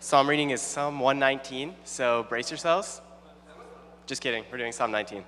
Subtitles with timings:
[0.00, 3.00] Psalm reading is Psalm 119, so brace yourselves.
[4.06, 5.24] Just kidding, we're doing Psalm 19.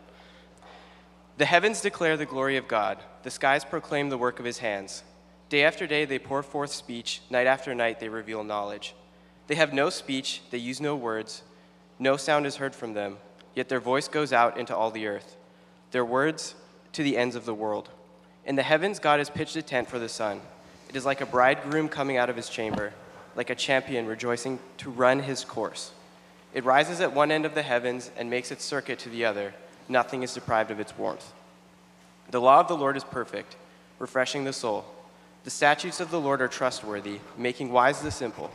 [1.39, 5.03] The heavens declare the glory of God, the skies proclaim the work of his hands.
[5.49, 8.95] Day after day they pour forth speech, night after night they reveal knowledge.
[9.49, 11.43] They have no speech, they use no words,
[11.99, 13.17] no sound is heard from them,
[13.57, 15.37] yet their voice goes out into all the earth,
[15.91, 16.55] their words
[16.93, 17.89] to the ends of the world.
[18.47, 20.41] In the heavens, God has pitched a tent for the sun.
[20.89, 22.93] It is like a bridegroom coming out of his chamber,
[23.37, 25.93] like a champion rejoicing to run his course.
[26.53, 29.55] It rises at one end of the heavens and makes its circuit to the other.
[29.89, 31.33] Nothing is deprived of its warmth.
[32.31, 33.57] The law of the Lord is perfect,
[33.99, 34.85] refreshing the soul.
[35.45, 38.51] The statutes of the Lord are trustworthy, making wise the simple.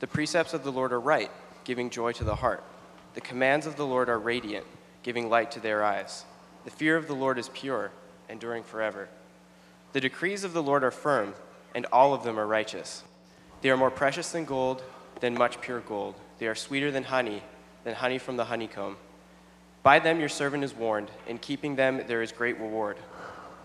[0.00, 1.30] The precepts of the Lord are right,
[1.64, 2.62] giving joy to the heart.
[3.14, 4.66] The commands of the Lord are radiant,
[5.02, 6.24] giving light to their eyes.
[6.64, 7.90] The fear of the Lord is pure,
[8.28, 9.08] enduring forever.
[9.92, 11.34] The decrees of the Lord are firm,
[11.74, 13.02] and all of them are righteous.
[13.66, 14.84] They are more precious than gold,
[15.18, 16.14] than much pure gold.
[16.38, 17.42] They are sweeter than honey,
[17.82, 18.96] than honey from the honeycomb.
[19.82, 21.10] By them your servant is warned.
[21.26, 22.96] In keeping them there is great reward.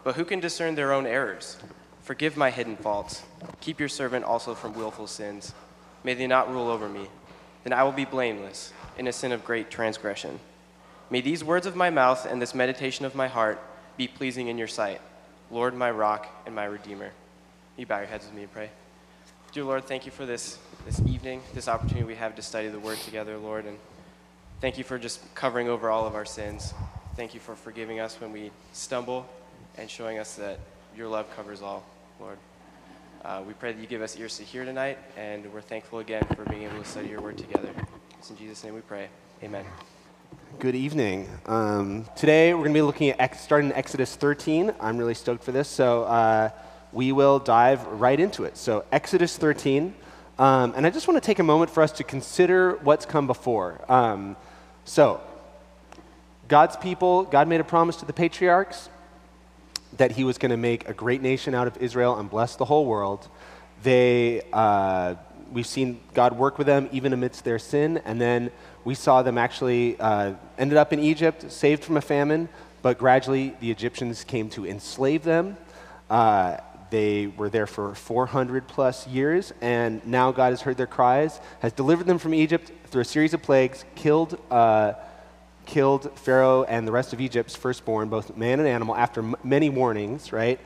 [0.04, 1.58] But who can discern their own errors?
[2.02, 3.22] Forgive my hidden faults.
[3.60, 5.54] Keep your servant also from willful sins.
[6.04, 7.08] May they not rule over me.
[7.64, 10.40] Then I will be blameless, innocent of great transgression.
[11.12, 13.62] May these words of my mouth and this meditation of my heart
[13.98, 15.00] be pleasing in your sight,
[15.52, 17.12] Lord, my rock and my redeemer.
[17.78, 18.72] You bow your heads with me and pray.
[19.52, 22.80] Dear Lord, thank you for this, this evening, this opportunity we have to study the
[22.80, 23.66] Word together, Lord.
[23.66, 23.78] And
[24.62, 26.74] thank you for just covering over all of our sins.
[27.18, 29.28] Thank you for forgiving us when we stumble
[29.78, 30.58] and showing us that
[30.96, 31.84] your love covers all,
[32.18, 32.38] Lord.
[33.26, 36.26] Uh, we pray that you give us ears to hear tonight, and we're thankful again
[36.34, 37.72] for being able to study your Word together.
[38.20, 39.10] It's in Jesus' name we pray.
[39.44, 39.66] Amen.
[40.60, 41.28] Good evening.
[41.46, 44.74] Um, today we're going to be looking at starting in Exodus 13.
[44.80, 45.68] I'm really stoked for this.
[45.68, 46.52] So, uh,
[46.94, 48.58] we will dive right into it.
[48.58, 49.94] So, Exodus 13.
[50.40, 53.28] Um, and I just want to take a moment for us to consider what's come
[53.28, 53.80] before.
[53.92, 54.36] Um,
[54.86, 55.22] so,
[56.48, 58.90] God's people, God made a promise to the patriarchs
[59.98, 62.66] that he was going to make a great nation out of Israel and bless the
[62.66, 63.28] whole world.
[63.84, 65.16] They, uh,
[65.52, 68.52] we've seen God work with them even amidst their sin, and then
[68.84, 72.50] we saw them actually uh, ended up in Egypt, saved from a famine,
[72.82, 75.58] but gradually the Egyptians came to enslave them.
[76.10, 76.58] Uh,
[76.92, 81.74] they were there for 400 plus years, and now God has heard their cries, has
[81.74, 84.94] delivered them from Egypt through a series of plagues, killed, uh,
[85.66, 89.70] killed Pharaoh and the rest of Egypt's firstborn, both man and animal, after m- many
[89.70, 90.60] warnings, right?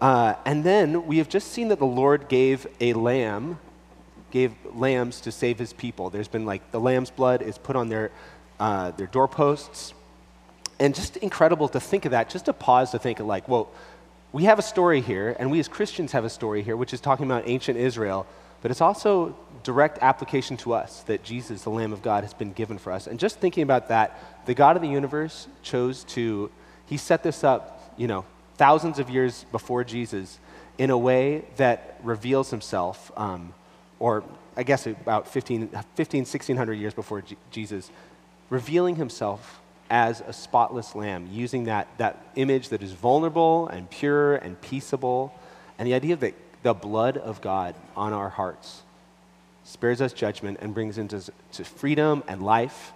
[0.00, 3.58] Uh, and then we have just seen that the Lord gave a lamb,
[4.30, 6.10] gave lambs to save his people.
[6.10, 8.12] There's been like the lamb's blood is put on their,
[8.60, 9.94] uh, their doorposts.
[10.78, 13.70] And just incredible to think of that, just to pause to think of like, well,
[14.32, 17.00] we have a story here, and we as Christians have a story here, which is
[17.00, 18.26] talking about ancient Israel,
[18.62, 22.52] but it's also direct application to us that Jesus, the Lamb of God, has been
[22.52, 23.06] given for us.
[23.06, 26.50] And just thinking about that, the God of the universe chose to,
[26.86, 28.24] he set this up, you know,
[28.56, 30.38] thousands of years before Jesus
[30.78, 33.52] in a way that reveals himself, um,
[33.98, 34.24] or
[34.56, 37.90] I guess about 15, 15 1600 years before G- Jesus,
[38.50, 39.60] revealing himself
[39.92, 45.34] as a spotless lamb, using that, that image that is vulnerable and pure and peaceable,
[45.78, 46.32] and the idea that
[46.62, 48.80] the blood of God on our hearts
[49.64, 52.94] spares us judgment and brings into to freedom and life,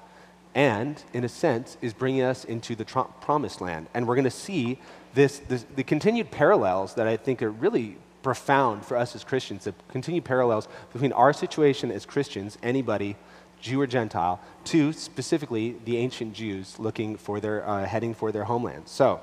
[0.54, 3.88] and in a sense, is bringing us into the tr- promised land.
[3.92, 4.78] And we're going to see
[5.12, 9.64] this, this, the continued parallels that I think are really profound for us as Christians,
[9.64, 13.16] the continued parallels between our situation as Christians, anybody
[13.60, 18.44] Jew or Gentile, to specifically the ancient Jews looking for their, uh, heading for their
[18.44, 18.88] homeland.
[18.88, 19.20] So,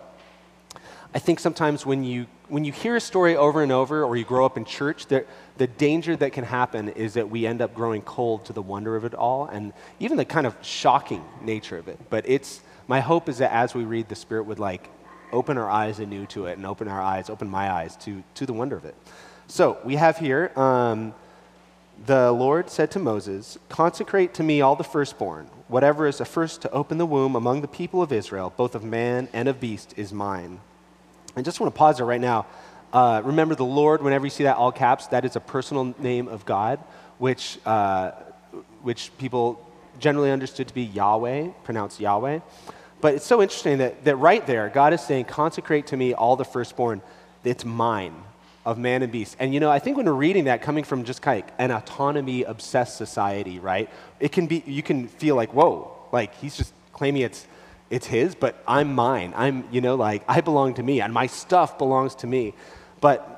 [1.16, 4.26] I think sometimes when you, when you hear a story over and over or you
[4.26, 5.26] grow up in church, the,
[5.58, 8.96] the danger that can happen is that we end up growing cold to the wonder
[8.96, 12.00] of it all and even the kind of shocking nature of it.
[12.10, 14.90] But it's, my hope is that as we read, the Spirit would like
[15.32, 18.48] open our eyes anew to it and open our eyes, open my eyes to, to
[18.48, 18.96] the wonder of it.
[19.48, 21.14] So we have here um,
[22.06, 25.46] the Lord said to Moses, Consecrate to me all the firstborn.
[25.68, 28.84] Whatever is the first to open the womb among the people of Israel, both of
[28.84, 30.60] man and of beast, is mine.
[31.36, 32.46] I just want to pause there right now.
[32.92, 36.28] Uh, remember, the Lord, whenever you see that all caps, that is a personal name
[36.28, 36.80] of God,
[37.18, 38.12] which, uh,
[38.82, 39.66] which people
[39.98, 42.40] generally understood to be Yahweh, pronounced Yahweh.
[43.02, 46.36] But it's so interesting that, that right there, God is saying, Consecrate to me all
[46.36, 47.02] the firstborn.
[47.44, 48.14] It's mine
[48.66, 49.36] of man and beast.
[49.40, 51.72] And you know, I think when we're reading that coming from just kind of an
[51.72, 53.90] autonomy obsessed society, right?
[54.20, 57.48] It can be you can feel like, whoa, like he's just claiming it's
[57.90, 59.34] it's his, but I'm mine.
[59.36, 62.54] I'm, you know, like I belong to me and my stuff belongs to me.
[63.02, 63.33] But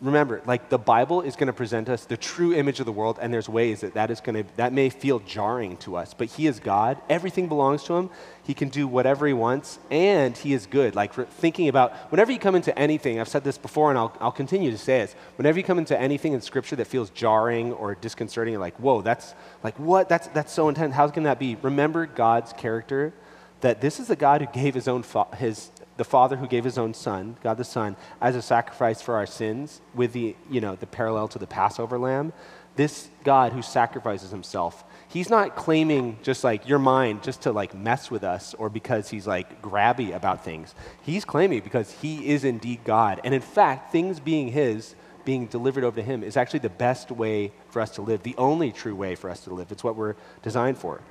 [0.00, 3.18] remember, like the Bible is going to present us the true image of the world,
[3.20, 6.14] and there's ways that that is going to that may feel jarring to us.
[6.14, 8.10] But He is God; everything belongs to Him.
[8.42, 10.94] He can do whatever He wants, and He is good.
[10.94, 14.32] Like thinking about whenever you come into anything, I've said this before, and I'll, I'll
[14.32, 15.14] continue to say this.
[15.36, 19.34] Whenever you come into anything in Scripture that feels jarring or disconcerting, like, "Whoa, that's
[19.62, 20.08] like what?
[20.08, 20.94] That's that's so intense.
[20.94, 23.12] How can that be?" Remember God's character.
[23.60, 25.70] That this is the God who gave His own fa- His
[26.00, 29.26] the Father who gave his own Son, God the Son, as a sacrifice for our
[29.26, 32.32] sins, with the, you know, the parallel to the Passover lamb,
[32.74, 37.74] this God who sacrifices himself, he's not claiming just like your mind just to like
[37.74, 40.74] mess with us or because he's like grabby about things.
[41.02, 43.20] He's claiming because he is indeed God.
[43.22, 44.94] And in fact, things being his,
[45.26, 48.36] being delivered over to him, is actually the best way for us to live, the
[48.38, 49.70] only true way for us to live.
[49.70, 51.02] It's what we're designed for.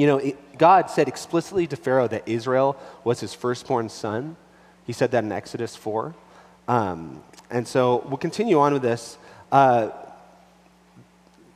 [0.00, 4.36] You know, it, God said explicitly to Pharaoh that Israel was his firstborn son.
[4.86, 6.14] He said that in Exodus 4.
[6.68, 9.18] Um, and so we'll continue on with this.
[9.52, 9.90] Uh,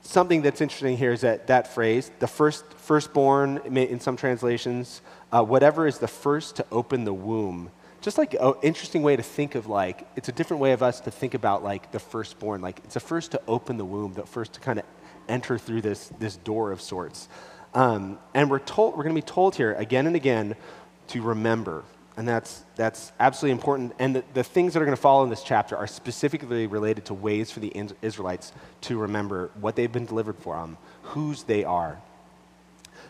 [0.02, 5.02] something that's interesting here is that that phrase, the first, firstborn, in some translations,
[5.32, 7.70] uh, whatever is the first to open the womb.
[8.00, 11.00] Just like an interesting way to think of like, it's a different way of us
[11.00, 12.60] to think about like the firstborn.
[12.60, 14.84] Like it's the first to open the womb, the first to kind of
[15.28, 17.28] enter through this, this door of sorts.
[17.74, 20.56] Um, and we're, told, we're going to be told here again and again
[21.08, 21.84] to remember.
[22.16, 23.94] And that's, that's absolutely important.
[23.98, 27.04] And the, the things that are going to follow in this chapter are specifically related
[27.06, 27.72] to ways for the
[28.02, 32.00] Israelites to remember what they've been delivered from, whose they are.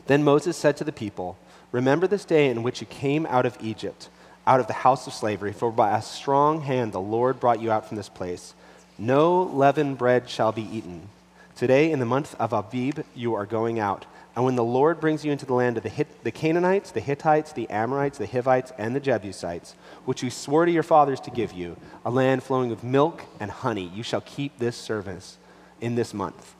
[0.07, 1.39] Then Moses said to the people,
[1.73, 4.09] Remember this day in which you came out of Egypt,
[4.47, 7.71] out of the house of slavery, for by a strong hand the Lord brought you
[7.71, 8.55] out from this place.
[8.99, 11.09] No leavened bread shall be eaten.
[11.57, 14.07] Today, in the month of Abib, you are going out
[14.39, 17.51] and when the Lord brings you into the land of the, the Canaanites, the Hittites,
[17.51, 19.75] the Amorites, the Hivites, and the Jebusites,
[20.05, 23.51] which you swore to your fathers to give you, a land flowing with milk and
[23.51, 25.39] honey, you shall keep this service
[25.81, 26.55] in this month.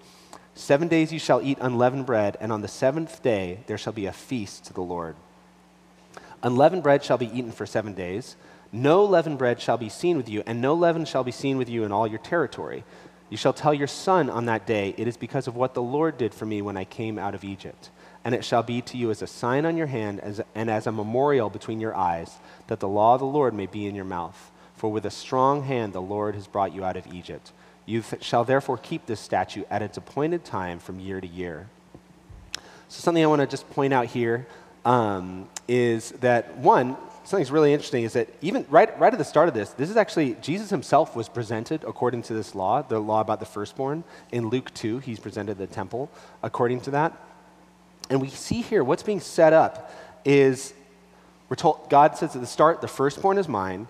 [0.57, 4.07] Seven days you shall eat unleavened bread, and on the seventh day there shall be
[4.07, 5.15] a feast to the Lord.
[6.43, 8.35] Unleavened bread shall be eaten for seven days.
[8.73, 11.69] No leavened bread shall be seen with you, and no leaven shall be seen with
[11.69, 12.83] you in all your territory.
[13.31, 16.17] You shall tell your son on that day, It is because of what the Lord
[16.17, 17.91] did for me when I came out of Egypt.
[18.25, 20.87] And it shall be to you as a sign on your hand as, and as
[20.87, 24.05] a memorial between your eyes, that the law of the Lord may be in your
[24.05, 24.51] mouth.
[24.77, 27.53] For with a strong hand the Lord has brought you out of Egypt.
[27.87, 31.69] You th- shall therefore keep this statute at its appointed time from year to year.
[32.89, 34.47] So, something I want to just point out here
[34.85, 36.97] um, is that one,
[37.29, 39.99] something's really interesting is that even right, right at the start of this, this is
[39.99, 44.03] actually, Jesus himself was presented according to this law, the law about the firstborn.
[44.33, 46.11] In Luke 2, he's presented the temple
[46.43, 47.13] according to that.
[48.09, 49.93] And we see here what's being set up
[50.25, 50.73] is
[51.51, 53.89] we're told, God says at the start, the firstborn is mine,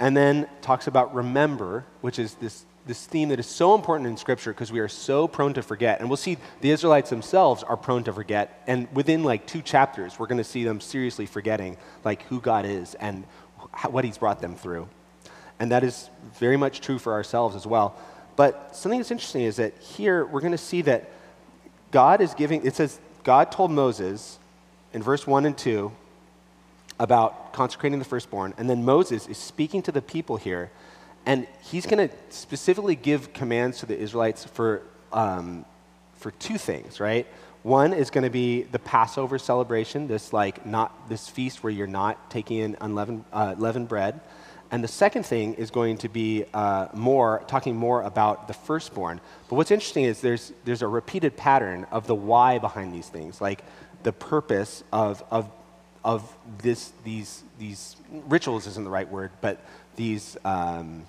[0.00, 4.16] and then talks about remember, which is this this theme that is so important in
[4.16, 6.00] Scripture because we are so prone to forget.
[6.00, 8.62] And we'll see the Israelites themselves are prone to forget.
[8.66, 12.64] And within like two chapters, we're going to see them seriously forgetting like who God
[12.64, 13.24] is and
[13.90, 14.88] what He's brought them through.
[15.58, 17.94] And that is very much true for ourselves as well.
[18.34, 21.10] But something that's interesting is that here we're going to see that
[21.90, 24.38] God is giving, it says, God told Moses
[24.94, 25.92] in verse 1 and 2
[26.98, 28.54] about consecrating the firstborn.
[28.56, 30.70] And then Moses is speaking to the people here
[31.26, 34.82] and he's going to specifically give commands to the Israelites for,
[35.12, 35.64] um,
[36.14, 37.26] for two things, right?
[37.62, 41.86] One is going to be the Passover celebration, this like not this feast where you're
[41.86, 44.20] not taking in unleavened uh, leavened bread.
[44.70, 49.20] And the second thing is going to be uh, more talking more about the firstborn.
[49.48, 53.42] But what's interesting is there's there's a repeated pattern of the why behind these things,
[53.42, 53.62] like
[54.04, 55.50] the purpose of of
[56.02, 59.60] of this these these rituals isn't the right word, but
[60.00, 61.04] these, um,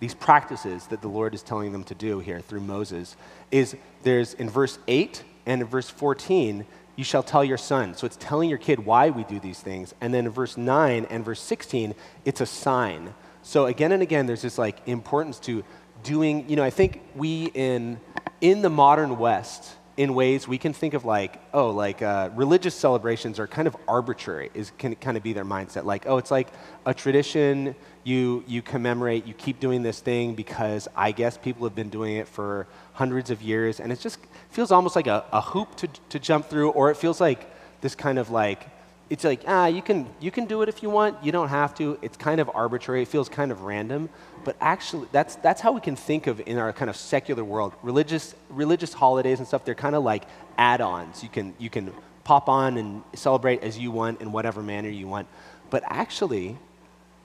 [0.00, 3.14] these practices that the Lord is telling them to do here through Moses
[3.52, 7.94] is there's in verse 8 and in verse 14, you shall tell your son.
[7.94, 9.94] So it's telling your kid why we do these things.
[10.00, 11.94] And then in verse 9 and verse 16,
[12.24, 13.14] it's a sign.
[13.44, 15.62] So again and again, there's this like importance to
[16.02, 18.00] doing, you know, I think we in,
[18.40, 22.76] in the modern West, in ways we can think of like, oh, like uh, religious
[22.76, 25.84] celebrations are kind of arbitrary, is can kind of be their mindset.
[25.84, 26.46] Like, oh, it's like
[26.86, 27.74] a tradition,
[28.04, 32.14] you, you commemorate, you keep doing this thing because I guess people have been doing
[32.14, 35.88] it for hundreds of years, and it just feels almost like a, a hoop to,
[36.10, 37.50] to jump through, or it feels like
[37.80, 38.68] this kind of like,
[39.10, 41.74] it's like, ah, you can, you can do it if you want, you don't have
[41.76, 41.98] to.
[42.02, 44.10] It's kind of arbitrary, it feels kind of random.
[44.44, 47.72] But actually, that's, that's how we can think of in our kind of secular world.
[47.82, 50.24] Religious, religious holidays and stuff, they're kind of like
[50.58, 51.22] add ons.
[51.22, 51.92] You can, you can
[52.24, 55.26] pop on and celebrate as you want in whatever manner you want.
[55.70, 56.58] But actually,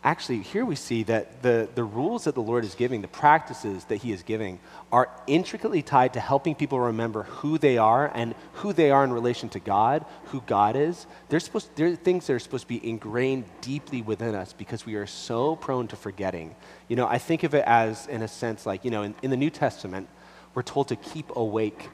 [0.03, 3.85] actually, here we see that the, the rules that the Lord is giving, the practices
[3.85, 4.59] that He is giving,
[4.91, 9.13] are intricately tied to helping people remember who they are and who they are in
[9.13, 11.07] relation to God, who God is.
[11.29, 14.95] They're, supposed, they're things that are supposed to be ingrained deeply within us because we
[14.95, 16.55] are so prone to forgetting.
[16.87, 19.31] You know, I think of it as, in a sense, like, you know, in, in
[19.31, 20.09] the New Testament,
[20.53, 21.89] we're told to keep awake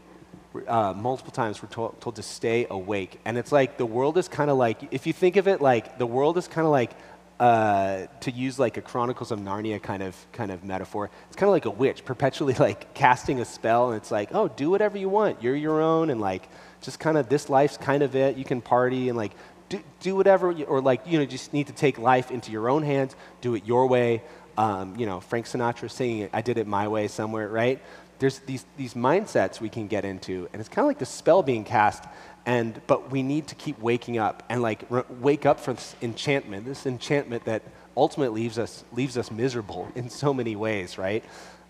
[0.67, 3.19] uh, multiple times we're told, told, to stay awake.
[3.23, 5.99] And it's like the world is kind of like, if you think of it like,
[5.99, 6.91] the world is kind of like
[7.39, 11.48] uh, to use like a Chronicles of Narnia kind of kind of metaphor, it's kind
[11.48, 14.98] of like a witch perpetually like casting a spell, and it's like, oh, do whatever
[14.98, 15.41] you want.
[15.41, 16.50] You're your own, and like
[16.81, 18.38] just kind of this life's kind of it.
[18.38, 19.34] You can party and like
[19.69, 22.69] do, do whatever, you, or like you know, just need to take life into your
[22.69, 23.15] own hands.
[23.41, 24.22] Do it your way.
[24.58, 27.81] Um, you know, Frank Sinatra singing "I did it my way" somewhere, right?
[28.19, 31.41] There's these these mindsets we can get into, and it's kind of like the spell
[31.41, 32.03] being cast
[32.45, 34.83] and but we need to keep waking up and like
[35.21, 37.61] wake up from this enchantment this enchantment that
[37.95, 41.23] ultimately leaves us leaves us miserable in so many ways right?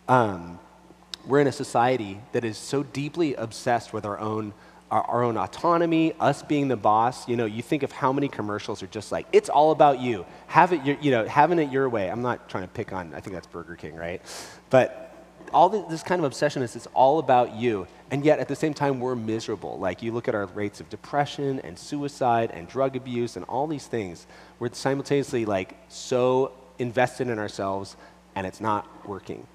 [0.08, 0.60] Um,
[1.28, 4.54] we're in a society that is so deeply obsessed with our own
[4.90, 7.28] our, our, own autonomy us being the boss.
[7.28, 10.26] You know you think of how many commercials are just like it's all about you.
[10.48, 12.10] Have it your, you know having it your way.
[12.10, 14.22] I'm not trying to pick on i think that's burger king right?
[14.70, 15.09] But
[15.54, 17.88] all this kind of obsession is it's all about you.
[18.12, 19.78] And yet, at the same time, we're miserable.
[19.78, 23.68] Like, you look at our rates of depression and suicide and drug abuse and all
[23.68, 24.26] these things.
[24.58, 27.96] We're simultaneously, like, so invested in ourselves,
[28.36, 29.46] and it's not working.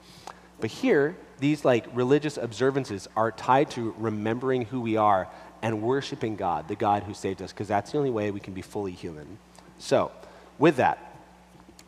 [0.60, 5.28] But here, these, like, religious observances are tied to remembering who we are
[5.62, 8.54] and worshiping God, the God who saved us, because that's the only way we can
[8.54, 9.38] be fully human.
[9.78, 10.12] So,
[10.58, 11.03] with that,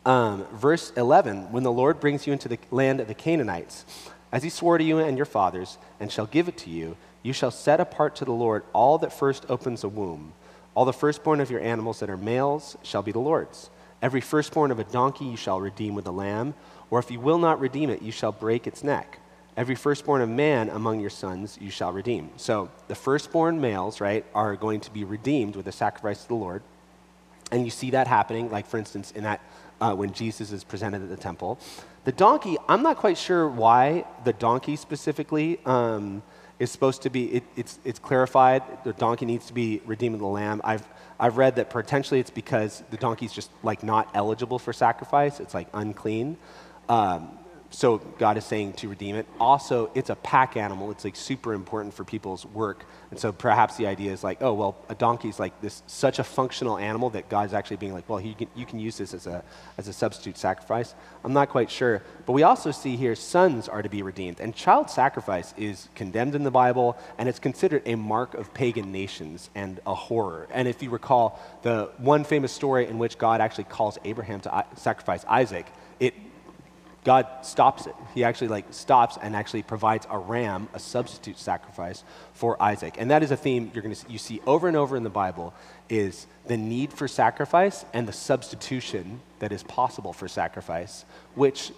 [0.07, 3.85] um, verse 11 when the Lord brings you into the land of the Canaanites,
[4.31, 7.33] as he swore to you and your fathers, and shall give it to you, you
[7.33, 10.33] shall set apart to the Lord all that first opens a womb.
[10.75, 13.69] All the firstborn of your animals that are males shall be the Lord's.
[14.01, 16.53] Every firstborn of a donkey you shall redeem with a lamb,
[16.89, 19.19] or if you will not redeem it, you shall break its neck.
[19.57, 22.29] Every firstborn of man among your sons you shall redeem.
[22.37, 26.35] So the firstborn males, right, are going to be redeemed with a sacrifice to the
[26.35, 26.61] Lord.
[27.51, 29.41] And you see that happening, like for instance, in that
[29.81, 31.59] uh, when Jesus is presented at the temple.
[32.05, 36.23] The donkey, I'm not quite sure why the donkey specifically um,
[36.59, 38.63] is supposed to be, it, it's, it's clarified.
[38.83, 40.61] The donkey needs to be redeeming the lamb.
[40.63, 40.87] I've,
[41.19, 45.39] I've read that potentially it's because the donkey's just like not eligible for sacrifice.
[45.39, 46.37] It's like unclean.
[46.89, 47.37] Um,
[47.69, 49.27] so God is saying to redeem it.
[49.39, 50.89] Also, it's a pack animal.
[50.91, 52.85] It's like super important for people's work.
[53.11, 56.19] And so perhaps the idea is like, oh, well, a donkey is like this such
[56.19, 59.13] a functional animal that God's actually being like, well, you can, you can use this
[59.13, 59.43] as a,
[59.77, 60.95] as a substitute sacrifice.
[61.23, 62.01] I'm not quite sure.
[62.25, 64.39] But we also see here sons are to be redeemed.
[64.39, 68.91] And child sacrifice is condemned in the Bible, and it's considered a mark of pagan
[68.91, 70.47] nations and a horror.
[70.51, 74.53] And if you recall, the one famous story in which God actually calls Abraham to
[74.53, 75.65] uh, sacrifice Isaac,
[77.07, 77.95] God stops it.
[78.13, 82.95] He actually like stops and actually provides a ram, a substitute sacrifice for Isaac.
[82.97, 85.09] And that is a theme you're going to you see over and over in the
[85.09, 85.53] Bible
[85.87, 91.71] is the need for sacrifice and the substitution that is possible for sacrifice, which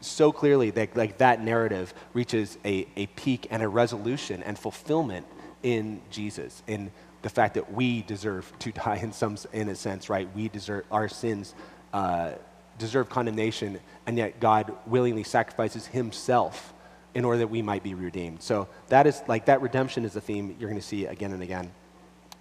[0.00, 5.24] so clearly that like that narrative reaches a, a peak and a resolution and fulfillment
[5.62, 6.90] in Jesus in
[7.22, 10.84] the fact that we deserve to die in some in a sense right we deserve
[10.90, 11.54] our sins
[11.92, 12.32] uh,
[12.78, 16.72] deserve condemnation, and yet God willingly sacrifices himself
[17.14, 18.42] in order that we might be redeemed.
[18.42, 21.42] So that is like that redemption is a theme you're going to see again and
[21.42, 21.70] again.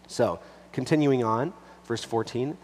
[0.08, 0.40] So,
[0.72, 1.54] continuing on,
[1.86, 2.58] verse 14,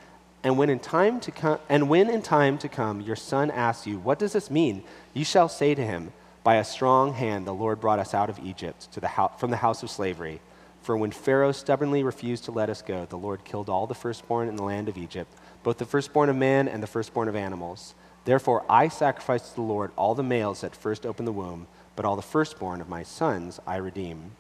[0.44, 3.88] and when in time to come and when in time to come your son asks
[3.88, 4.84] you, what does this mean?
[5.14, 8.40] You shall say to him, by a strong hand the Lord brought us out of
[8.40, 10.40] Egypt to the ho- from the house of slavery.
[10.82, 14.48] For when Pharaoh stubbornly refused to let us go, the Lord killed all the firstborn
[14.48, 15.30] in the land of Egypt
[15.68, 17.94] both the firstborn of man and the firstborn of animals.
[18.24, 22.06] Therefore, I sacrifice to the Lord all the males that first open the womb, but
[22.06, 24.32] all the firstborn of my sons I redeem.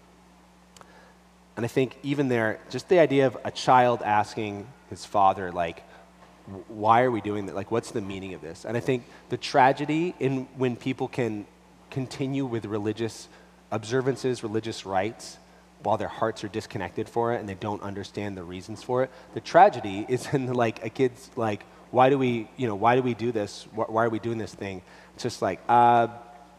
[1.57, 5.83] And I think even there, just the idea of a child asking his father, like,
[6.69, 7.55] why are we doing that?
[7.55, 8.63] Like, what's the meaning of this?
[8.63, 11.45] And I think the tragedy in when people can
[11.89, 13.27] continue with religious
[13.69, 15.39] observances, religious rites,
[15.83, 19.11] while their hearts are disconnected for it and they don't understand the reasons for it.
[19.33, 23.01] The tragedy is in like a kid's like, why do we, you know, why do
[23.01, 23.65] we do this?
[23.73, 24.81] Why are we doing this thing?
[25.13, 26.07] It's just like, uh,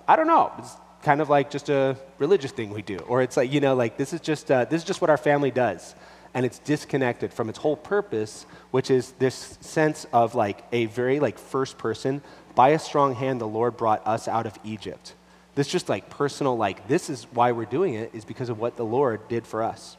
[0.07, 0.51] I don't know.
[0.59, 3.75] It's kind of like just a religious thing we do, or it's like, you know,
[3.75, 5.95] like this is just uh, this is just what our family does,
[6.33, 11.21] and it's disconnected from its whole purpose, which is this sense of like a very
[11.21, 12.23] like first person.
[12.55, 15.15] By a strong hand, the Lord brought us out of Egypt
[15.59, 18.77] this just like personal, like, this is why we're doing it, is because of what
[18.77, 19.97] the Lord did for us.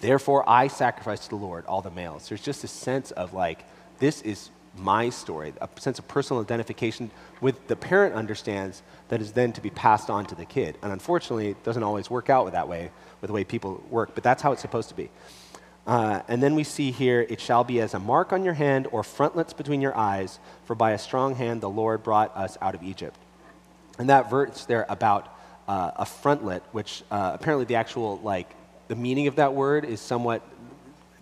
[0.00, 2.30] Therefore, I sacrifice to the Lord all the males.
[2.30, 3.66] There's just a sense of like,
[3.98, 7.10] this is my story, a sense of personal identification
[7.42, 10.78] with the parent understands that is then to be passed on to the kid.
[10.80, 12.90] And unfortunately, it doesn't always work out with that way,
[13.20, 15.10] with the way people work, but that's how it's supposed to be.
[15.86, 18.86] Uh, and then we see here, it shall be as a mark on your hand
[18.92, 22.74] or frontlets between your eyes, for by a strong hand the Lord brought us out
[22.74, 23.18] of Egypt.
[23.98, 25.36] And that verse there about
[25.66, 28.48] uh, a frontlet, which uh, apparently the actual, like,
[28.88, 30.42] the meaning of that word is somewhat,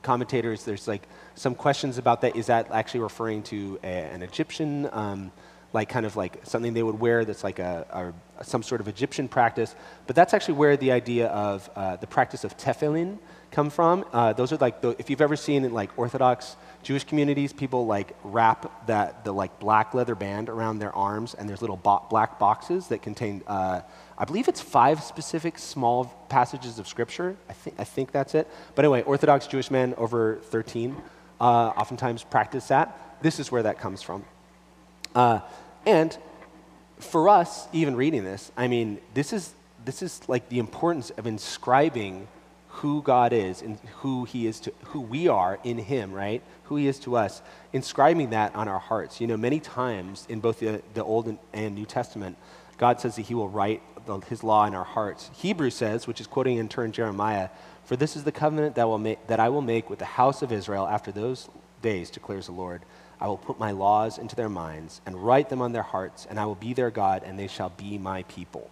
[0.02, 1.02] commentators, there's like
[1.34, 2.36] some questions about that.
[2.36, 5.32] Is that actually referring to a, an Egyptian, um,
[5.72, 8.86] like kind of like something they would wear that's like a, a, some sort of
[8.86, 9.74] Egyptian practice?
[10.06, 13.18] But that's actually where the idea of uh, the practice of tefillin
[13.50, 14.04] come from.
[14.12, 16.56] Uh, those are like, the, if you've ever seen in like Orthodox
[16.86, 21.48] Jewish communities, people like wrap that the like black leather band around their arms, and
[21.48, 23.80] there's little bo- black boxes that contain, uh,
[24.16, 27.36] I believe it's five specific small passages of scripture.
[27.50, 28.46] I think I think that's it.
[28.76, 30.94] But anyway, Orthodox Jewish men over 13
[31.40, 33.18] uh, oftentimes practice that.
[33.20, 34.24] This is where that comes from.
[35.12, 35.40] Uh,
[35.86, 36.16] and
[37.00, 39.52] for us, even reading this, I mean, this is,
[39.84, 42.28] this is like the importance of inscribing
[42.76, 46.42] who God is and who He is to who we are in Him, right?
[46.64, 47.40] Who He is to us,
[47.72, 49.20] inscribing that on our hearts.
[49.20, 52.36] You know, many times in both the, the Old and New Testament,
[52.76, 55.30] God says that He will write the, His law in our hearts.
[55.36, 57.48] Hebrews says, which is quoting in turn Jeremiah,
[57.84, 60.42] for this is the covenant that, will make, that I will make with the house
[60.42, 61.48] of Israel after those
[61.82, 62.82] days, declares the Lord.
[63.20, 66.38] I will put my laws into their minds and write them on their hearts, and
[66.38, 68.68] I will be their God, and they shall be my people.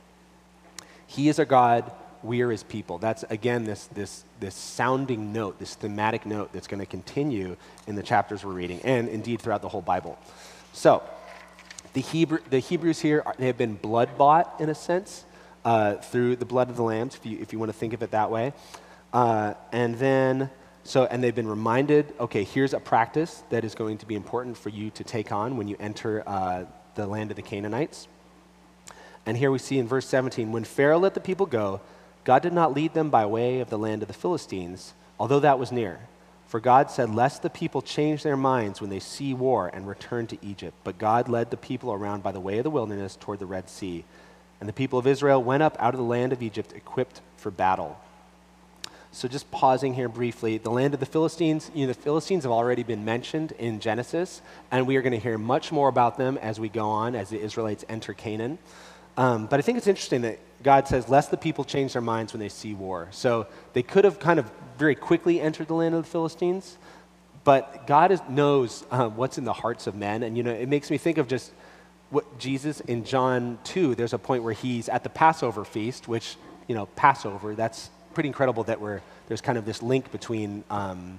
[1.06, 1.90] He is our God,
[2.24, 2.98] we are his people.
[2.98, 7.94] That's, again, this, this, this sounding note, this thematic note that's going to continue in
[7.94, 10.18] the chapters we're reading, and indeed throughout the whole Bible.
[10.72, 11.02] So,
[11.92, 15.24] the, Hebrew, the Hebrews here, they have been blood bought in a sense
[15.64, 18.02] uh, through the blood of the lambs, if you, if you want to think of
[18.02, 18.52] it that way.
[19.12, 20.50] Uh, and then,
[20.82, 24.56] so, and they've been reminded okay, here's a practice that is going to be important
[24.56, 26.64] for you to take on when you enter uh,
[26.94, 28.08] the land of the Canaanites.
[29.26, 31.80] And here we see in verse 17 when Pharaoh let the people go,
[32.24, 35.58] God did not lead them by way of the land of the Philistines, although that
[35.58, 36.00] was near.
[36.48, 40.26] For God said, Lest the people change their minds when they see war and return
[40.28, 40.76] to Egypt.
[40.84, 43.68] But God led the people around by the way of the wilderness toward the Red
[43.68, 44.04] Sea.
[44.60, 47.50] And the people of Israel went up out of the land of Egypt equipped for
[47.50, 47.98] battle.
[49.10, 52.52] So, just pausing here briefly, the land of the Philistines, you know, the Philistines have
[52.52, 54.40] already been mentioned in Genesis,
[54.72, 57.30] and we are going to hear much more about them as we go on, as
[57.30, 58.58] the Israelites enter Canaan.
[59.16, 62.32] Um, but I think it's interesting that God says, lest the people change their minds
[62.32, 63.08] when they see war.
[63.12, 66.78] So, they could have kind of very quickly entered the land of the Philistines,
[67.44, 70.22] but God is, knows um, what's in the hearts of men.
[70.22, 71.52] And, you know, it makes me think of just
[72.10, 76.36] what Jesus in John 2, there's a point where he's at the Passover feast, which,
[76.66, 81.18] you know, Passover, that's pretty incredible that we're, there's kind of this link between um,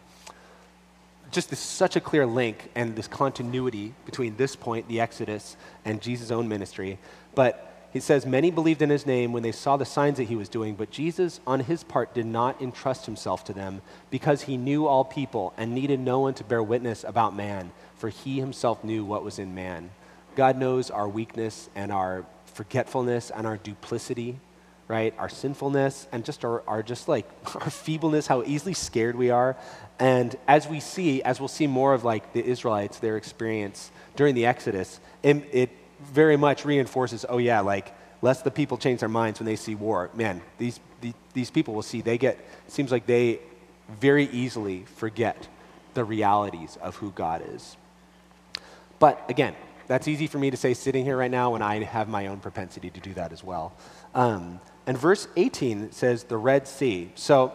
[1.31, 6.01] just this such a clear link and this continuity between this point, the Exodus, and
[6.01, 6.97] Jesus' own ministry.
[7.35, 10.35] But he says, Many believed in his name when they saw the signs that he
[10.35, 14.57] was doing, but Jesus, on his part, did not entrust himself to them because he
[14.57, 18.83] knew all people and needed no one to bear witness about man, for he himself
[18.83, 19.91] knew what was in man.
[20.35, 24.39] God knows our weakness and our forgetfulness and our duplicity
[24.87, 25.15] right?
[25.17, 29.57] Our sinfulness and just our, our just like our feebleness, how easily scared we are.
[29.97, 34.35] And as we see, as we'll see more of like the Israelites, their experience during
[34.35, 35.69] the Exodus, it, it
[36.13, 39.75] very much reinforces, oh yeah, like lest the people change their minds when they see
[39.75, 40.09] war.
[40.13, 43.39] Man, these, these, these people will see, they get, seems like they
[43.99, 45.47] very easily forget
[45.93, 47.77] the realities of who God is.
[48.99, 49.55] But again,
[49.87, 52.39] that's easy for me to say sitting here right now when I have my own
[52.39, 53.73] propensity to do that as well.
[54.13, 57.11] Um, and verse 18 says the Red Sea.
[57.15, 57.53] So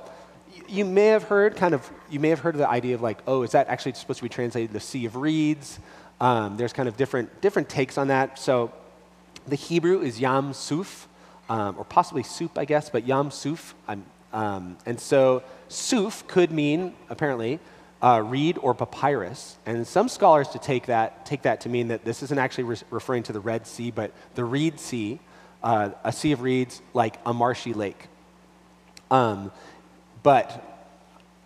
[0.68, 3.42] you may have heard kind of, you may have heard the idea of like, oh,
[3.42, 5.80] is that actually supposed to be translated the Sea of Reeds?
[6.20, 8.38] Um, there's kind of different, different takes on that.
[8.38, 8.72] So
[9.46, 11.08] the Hebrew is Yam Suf,
[11.48, 13.74] um, or possibly soup, I guess, but Yam Suf.
[14.32, 17.58] Um, and so Suf could mean, apparently,
[18.02, 19.58] uh, reed or papyrus.
[19.66, 22.76] And some scholars to take that, take that to mean that this isn't actually re-
[22.90, 25.18] referring to the Red Sea, but the Reed Sea,
[25.62, 28.08] uh, a sea of reeds like a marshy lake.
[29.10, 29.50] Um,
[30.22, 30.66] but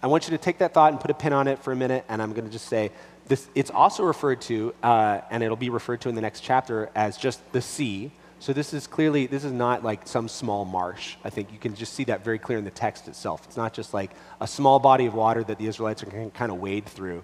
[0.03, 1.77] I want you to take that thought and put a pin on it for a
[1.77, 2.91] minute, and I'm going to just say
[3.27, 6.91] this, it's also referred to, uh, and it'll be referred to in the next chapter
[6.95, 8.11] as just the sea.
[8.39, 11.17] So this is clearly, this is not like some small marsh.
[11.25, 13.45] I think you can just see that very clear in the text itself.
[13.47, 14.11] It's not just like
[14.41, 17.23] a small body of water that the Israelites to kind of wade through.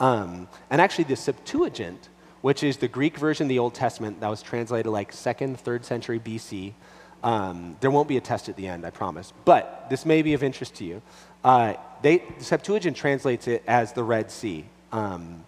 [0.00, 2.08] Um, and actually, the Septuagint
[2.46, 5.84] which is the Greek version of the Old Testament that was translated like second, third
[5.84, 6.74] century BC.
[7.24, 9.32] Um, there won't be a test at the end, I promise.
[9.44, 11.02] But this may be of interest to you.
[11.42, 14.64] Uh, they, the Septuagint translates it as the Red Sea.
[14.92, 15.44] Um,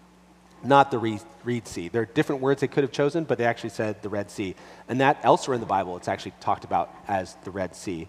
[0.63, 1.87] not the Reed, Reed Sea.
[1.87, 4.55] There are different words they could have chosen, but they actually said the Red Sea.
[4.87, 8.07] And that elsewhere in the Bible, it's actually talked about as the Red Sea.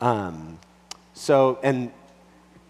[0.00, 0.58] Um,
[1.14, 1.92] so, and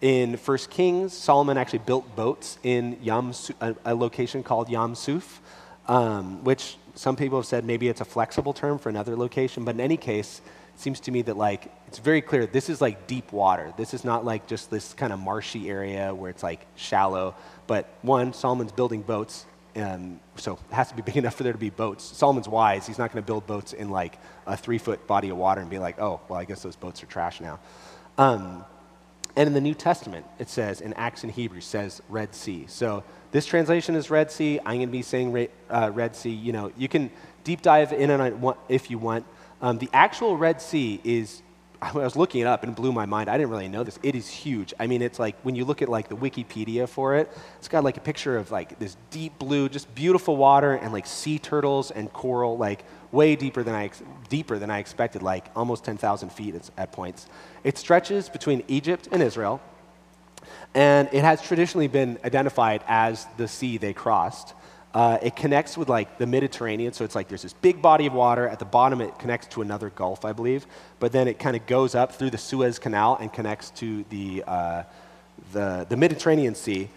[0.02, 5.40] in 1 Kings, Solomon actually built boats in Yam, a, a location called Yam Suf,
[5.88, 9.74] um, which some people have said maybe it's a flexible term for another location, but
[9.74, 10.42] in any case,
[10.74, 13.72] it seems to me that like it's very clear this is like deep water.
[13.76, 17.34] This is not like just this kind of marshy area where it's like shallow.
[17.72, 21.54] But one, Solomon's building boats, and so it has to be big enough for there
[21.54, 22.04] to be boats.
[22.04, 25.62] Solomon's wise; he's not going to build boats in like a three-foot body of water
[25.62, 27.60] and be like, oh, well, I guess those boats are trash now.
[28.18, 28.66] Um,
[29.36, 32.66] and in the New Testament, it says, in Acts and Hebrews, says Red Sea.
[32.68, 34.58] So this translation is Red Sea.
[34.58, 36.28] I'm going to be saying uh, Red Sea.
[36.28, 37.10] You know, you can
[37.42, 38.34] deep dive in it
[38.68, 39.24] if you want.
[39.62, 41.40] Um, the actual Red Sea is,
[41.82, 43.28] I was looking it up and it blew my mind.
[43.28, 43.98] I didn't really know this.
[44.04, 44.72] It is huge.
[44.78, 47.82] I mean, it's like when you look at like the Wikipedia for it, it's got
[47.82, 51.90] like a picture of like this deep blue, just beautiful water and like sea turtles
[51.90, 53.90] and coral, like way deeper than I,
[54.28, 57.26] deeper than I expected, like almost 10,000 feet at points.
[57.64, 59.60] It stretches between Egypt and Israel,
[60.74, 64.54] and it has traditionally been identified as the sea they crossed.
[64.94, 68.12] Uh, it connects with like the Mediterranean, so it's like there's this big body of
[68.12, 68.46] water.
[68.46, 70.66] At the bottom, it connects to another gulf, I believe.
[71.00, 74.44] But then it kind of goes up through the Suez Canal and connects to the,
[74.46, 74.82] uh,
[75.52, 76.90] the, the Mediterranean Sea.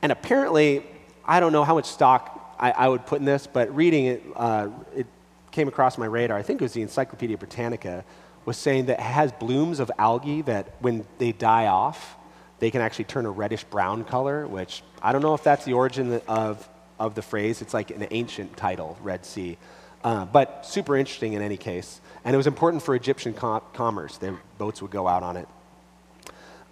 [0.00, 0.84] And apparently,
[1.24, 4.22] I don't know how much stock I, I would put in this, but reading it,
[4.36, 5.06] uh, it
[5.50, 6.38] came across my radar.
[6.38, 8.04] I think it was the Encyclopedia Britannica
[8.44, 12.16] was saying that it has blooms of algae that when they die off,
[12.58, 15.72] they can actually turn a reddish brown color, which I don't know if that's the
[15.72, 16.68] origin of,
[17.00, 17.62] of the phrase.
[17.62, 19.58] It's like an ancient title, Red Sea.
[20.04, 22.00] Uh, but super interesting in any case.
[22.24, 24.18] And it was important for Egyptian com- commerce.
[24.18, 25.48] Their boats would go out on it.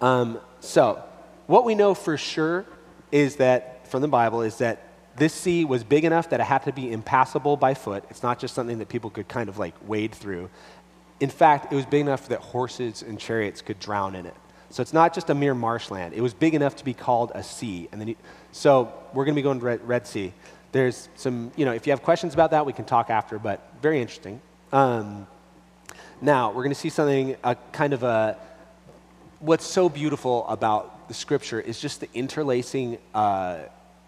[0.01, 1.03] Um, so,
[1.47, 2.65] what we know for sure
[3.11, 4.83] is that, from the Bible, is that
[5.17, 8.05] this sea was big enough that it had to be impassable by foot.
[8.09, 10.49] It's not just something that people could kind of like wade through.
[11.19, 14.35] In fact, it was big enough that horses and chariots could drown in it.
[14.69, 16.13] So it's not just a mere marshland.
[16.13, 17.89] It was big enough to be called a sea.
[17.91, 18.15] And then, you,
[18.51, 20.33] so we're going to be going to Red, Sea.
[20.71, 23.61] There's some, you know, if you have questions about that, we can talk after, but
[23.81, 24.41] very interesting.
[24.71, 25.27] Um,
[26.21, 28.37] now, we're going to see something, a kind of a,
[29.39, 33.59] what's so beautiful about the scripture is just the interlacing uh,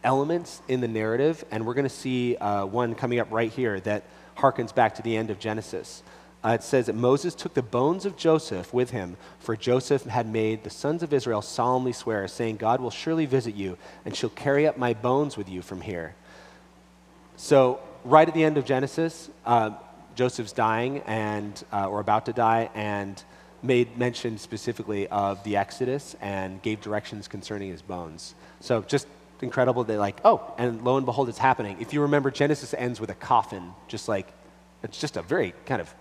[0.03, 1.43] elements in the narrative.
[1.51, 4.03] And we're going to see uh, one coming up right here that
[4.37, 6.03] harkens back to the end of Genesis
[6.43, 10.27] uh, it says that Moses took the bones of Joseph with him, for Joseph had
[10.27, 14.31] made the sons of Israel solemnly swear, saying, God will surely visit you, and shall
[14.31, 16.15] carry up my bones with you from here.
[17.37, 19.71] So, right at the end of Genesis, uh,
[20.15, 23.23] Joseph's dying and uh, or about to die, and
[23.61, 28.33] made mention specifically of the Exodus and gave directions concerning his bones.
[28.61, 29.05] So, just
[29.41, 31.77] incredible that, like, oh, and lo and behold, it's happening.
[31.79, 34.27] If you remember, Genesis ends with a coffin, just like
[34.83, 35.93] it's just a very kind of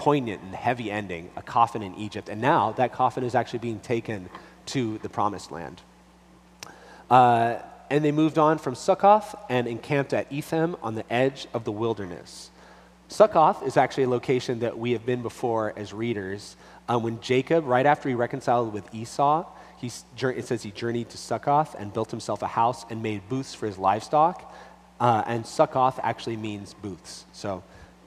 [0.00, 2.30] poignant and heavy ending, a coffin in Egypt.
[2.30, 4.30] And now that coffin is actually being taken
[4.66, 5.82] to the promised land.
[7.10, 7.56] Uh,
[7.90, 11.72] and they moved on from Succoth and encamped at Etham on the edge of the
[11.72, 12.50] wilderness.
[13.08, 16.56] Succoth is actually a location that we have been before as readers.
[16.88, 19.44] Um, when Jacob, right after he reconciled with Esau,
[19.76, 19.90] he,
[20.22, 23.66] it says he journeyed to Succoth and built himself a house and made booths for
[23.66, 24.50] his livestock.
[24.98, 27.26] Uh, and Succoth actually means booths.
[27.32, 27.62] So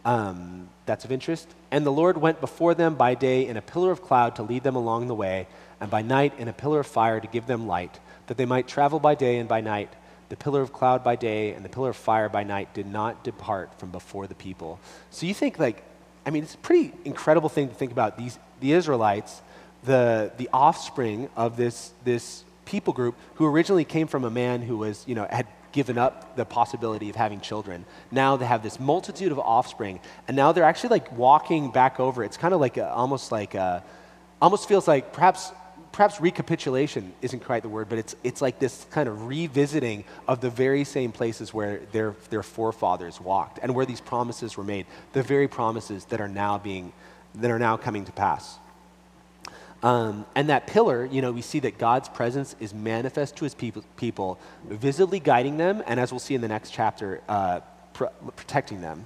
[0.06, 1.48] um, that's of interest.
[1.74, 4.62] And the Lord went before them by day in a pillar of cloud to lead
[4.62, 5.48] them along the way,
[5.82, 8.68] and by night in a pillar of fire to give them light, that they might
[8.68, 9.92] travel by day and by night.
[10.30, 13.24] The pillar of cloud by day and the pillar of fire by night did not
[13.24, 14.80] depart from before the people.
[15.10, 15.84] So you think, like,
[16.28, 18.20] I mean, it's a pretty incredible thing to think about.
[18.20, 19.42] These, the Israelites,
[19.84, 24.78] the, the offspring of this, this people group who originally came from a man who
[24.78, 27.86] was, you know, had given up the possibility of having children.
[28.12, 32.24] Now they have this multitude of offspring, and now they're actually like walking back over.
[32.24, 33.84] It's kind of like a, almost like a,
[34.42, 35.52] almost feels like perhaps
[35.94, 40.42] perhaps recapitulation isn't quite the word, but it's, it's like this kind of revisiting of
[40.42, 44.88] the very same places where their, their forefathers walked and where these promises were made,
[45.14, 46.92] the very promises that are now being,
[47.36, 48.58] that are now coming to pass.
[49.84, 53.54] Um, and that pillar, you know, we see that God's presence is manifest to his
[53.54, 57.60] people, people visibly guiding them, and as we'll see in the next chapter, uh,
[57.94, 58.06] pr-
[58.38, 59.06] protecting them.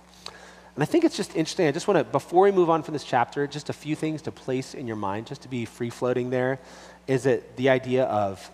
[0.76, 1.66] And I think it's just interesting.
[1.66, 4.22] I just want to, before we move on from this chapter, just a few things
[4.22, 6.60] to place in your mind, just to be free floating there,
[7.08, 8.52] is that the idea of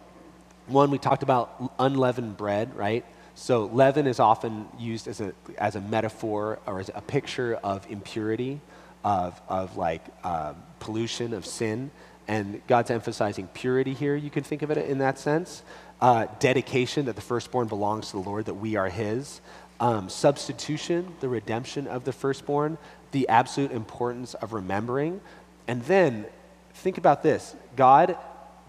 [0.67, 3.03] one, we talked about unleavened bread, right?
[3.35, 7.85] So leaven is often used as a, as a metaphor or as a picture of
[7.91, 8.61] impurity,
[9.03, 11.91] of, of like uh, pollution, of sin.
[12.27, 14.15] And God's emphasizing purity here.
[14.15, 15.63] You can think of it in that sense.
[16.01, 19.41] Uh, dedication that the firstborn belongs to the Lord, that we are His.
[19.79, 22.77] Um, substitution, the redemption of the firstborn,
[23.11, 25.21] the absolute importance of remembering.
[25.67, 26.25] And then
[26.75, 28.17] think about this God,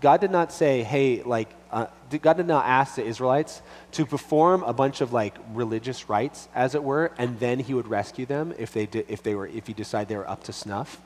[0.01, 1.87] God did not say, hey, like, uh,
[2.23, 3.63] God did not ask the Israelites
[3.93, 7.89] to perform a bunch of like religious rites, as it were, and then He would
[7.89, 10.53] rescue them if they did, if they were, if He decided they were up to
[10.53, 11.01] snuff.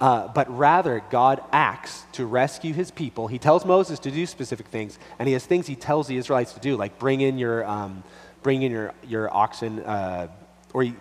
[0.00, 3.26] Uh, but rather, God acts to rescue his people.
[3.26, 6.54] He tells Moses to do specific things, and he has things he tells the Israelites
[6.54, 8.02] to do, like bring in your, um,
[8.42, 10.28] bring in your, your oxen, uh,
[10.72, 10.94] or he,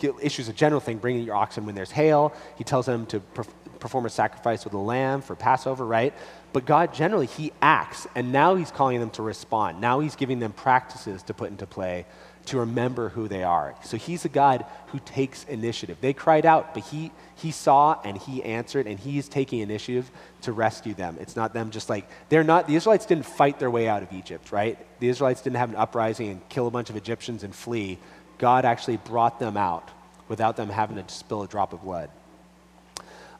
[0.00, 2.32] he, issues a general thing, bring in your oxen when there's hail.
[2.56, 3.48] He tells them to perf-
[3.80, 6.14] perform a sacrifice with a lamb for Passover, right?
[6.52, 9.80] But God generally, he acts, and now he's calling them to respond.
[9.80, 12.06] Now he's giving them practices to put into play
[12.48, 13.74] to remember who they are.
[13.82, 15.98] So he's a God who takes initiative.
[16.00, 20.10] They cried out, but he, he saw and he answered, and he is taking initiative
[20.42, 21.16] to rescue them.
[21.20, 24.12] It's not them just like, they're not, the Israelites didn't fight their way out of
[24.12, 24.78] Egypt, right?
[25.00, 27.98] The Israelites didn't have an uprising and kill a bunch of Egyptians and flee.
[28.38, 29.88] God actually brought them out
[30.28, 32.10] without them having to spill a drop of blood.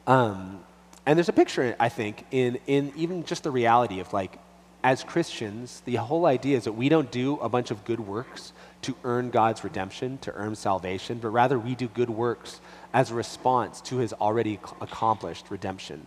[0.07, 0.59] Um,
[1.05, 4.37] and there's a picture, I think, in, in even just the reality of like,
[4.83, 8.53] as Christians, the whole idea is that we don't do a bunch of good works
[8.83, 12.61] to earn God's redemption, to earn salvation, but rather we do good works
[12.93, 16.05] as a response to his already accomplished redemption.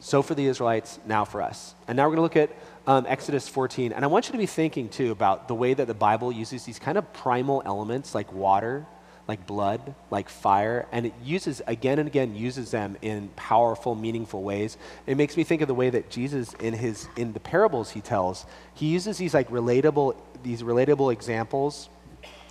[0.00, 1.74] So for the Israelites, now for us.
[1.88, 3.92] And now we're going to look at um, Exodus 14.
[3.92, 6.64] And I want you to be thinking too about the way that the Bible uses
[6.64, 8.86] these kind of primal elements like water,
[9.26, 14.42] like blood, like fire, and it uses again and again uses them in powerful, meaningful
[14.42, 14.76] ways.
[15.06, 18.02] It makes me think of the way that Jesus in his in the parables he
[18.02, 21.88] tells, he uses these like relatable these relatable examples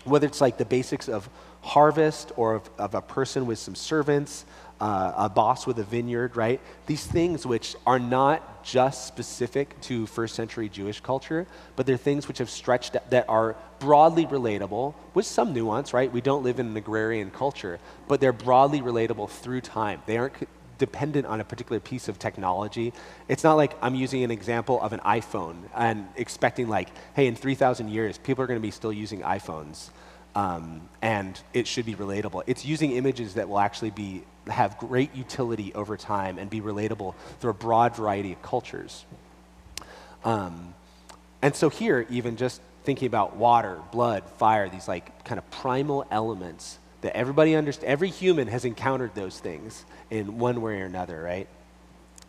[0.06, 1.30] whether it's like the basics of
[1.62, 4.46] harvest or of, of a person with some servants,
[4.82, 6.60] uh, a boss with a vineyard, right?
[6.88, 12.28] These things which are not just specific to first century Jewish culture, but they're things
[12.28, 16.12] which have stretched that are broadly relatable with some nuance, right?
[16.12, 20.02] We don't live in an agrarian culture, but they're broadly relatable through time.
[20.06, 20.34] They aren't
[20.84, 22.92] dependent on a particular piece of technology.
[23.30, 27.38] It's not like I'm using an example of an iPhone and expecting like, hey, in
[27.38, 29.92] 3,000 years, people are going to be still using iPhones.
[30.36, 32.44] Um, and it should be relatable.
[32.48, 37.16] It's using images that will actually be, have great utility over time and be relatable
[37.40, 39.06] through a broad variety of cultures.
[40.26, 40.74] Um,
[41.42, 46.06] and so here, even just thinking about water, blood, fire, these like kind of primal
[46.12, 51.22] elements that everybody understands, every human has encountered those things in one way or another,
[51.22, 51.48] right?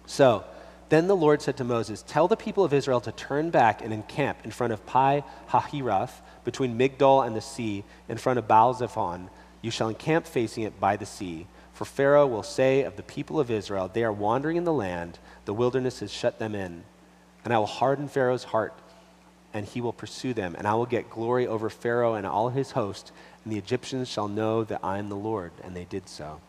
[0.07, 0.44] So
[0.88, 3.92] then the Lord said to Moses, Tell the people of Israel to turn back and
[3.92, 6.12] encamp in front of Pi Hahiroth,
[6.44, 9.29] between Migdol and the sea, in front of Baal Zephon.
[9.61, 11.47] You shall encamp facing it by the sea.
[11.73, 15.18] For Pharaoh will say of the people of Israel, They are wandering in the land,
[15.44, 16.85] the wilderness has shut them in.
[17.44, 18.73] And I will harden Pharaoh's heart,
[19.53, 20.55] and he will pursue them.
[20.57, 23.12] And I will get glory over Pharaoh and all his host,
[23.44, 25.53] and the Egyptians shall know that I am the Lord.
[25.62, 26.40] And they did so.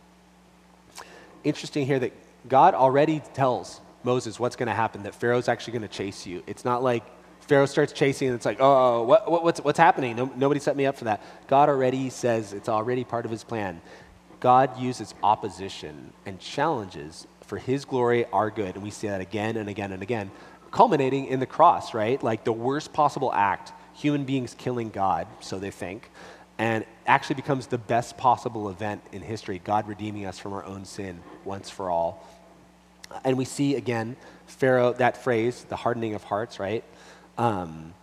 [1.45, 2.11] Interesting here that
[2.49, 6.43] God already tells Moses what's going to happen, that Pharaoh's actually going to chase you.
[6.45, 7.03] It's not like
[7.41, 10.17] Pharaoh starts chasing and it's like, oh, oh, oh, what, what, what's, what's happening?
[10.17, 11.23] No, nobody set me up for that.
[11.47, 13.81] God already says it's already part of his plan.
[14.39, 18.75] God uses opposition and challenges for his glory, our good.
[18.75, 20.31] And we see that again and again and again,
[20.71, 22.21] culminating in the cross, right?
[22.21, 26.09] Like the worst possible act, human beings killing God, so they think
[26.57, 30.85] and actually becomes the best possible event in history God redeeming us from our own
[30.85, 32.25] sin once for all.
[33.23, 34.15] And we see again,
[34.47, 36.83] Pharaoh, that phrase, the hardening of hearts, right?
[37.37, 37.93] Um,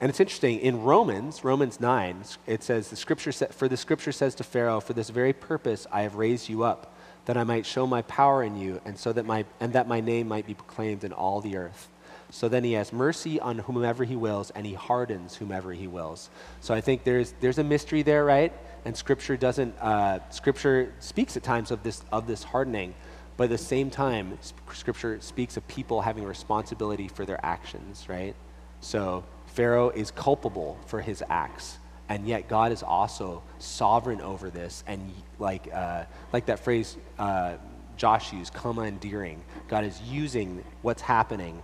[0.00, 4.10] and it's interesting, in Romans, Romans 9, it says, the scripture sa- For the scripture
[4.10, 6.92] says to Pharaoh, For this very purpose I have raised you up,
[7.26, 10.00] that I might show my power in you, and, so that my, and that my
[10.00, 11.88] name might be proclaimed in all the earth.
[12.32, 16.30] So then he has mercy on whomever he wills, and he hardens whomever he wills.
[16.62, 18.54] So I think there's, there's a mystery there, right?
[18.86, 22.94] And Scripture doesn't, uh, Scripture speaks at times of this, of this hardening,
[23.36, 24.38] but at the same time,
[24.72, 28.34] Scripture speaks of people having responsibility for their actions, right?
[28.80, 31.76] So Pharaoh is culpable for his acts,
[32.08, 34.84] and yet God is also sovereign over this.
[34.86, 37.56] And like, uh, like that phrase uh,
[37.98, 41.62] Josh used, commandeering, God is using what's happening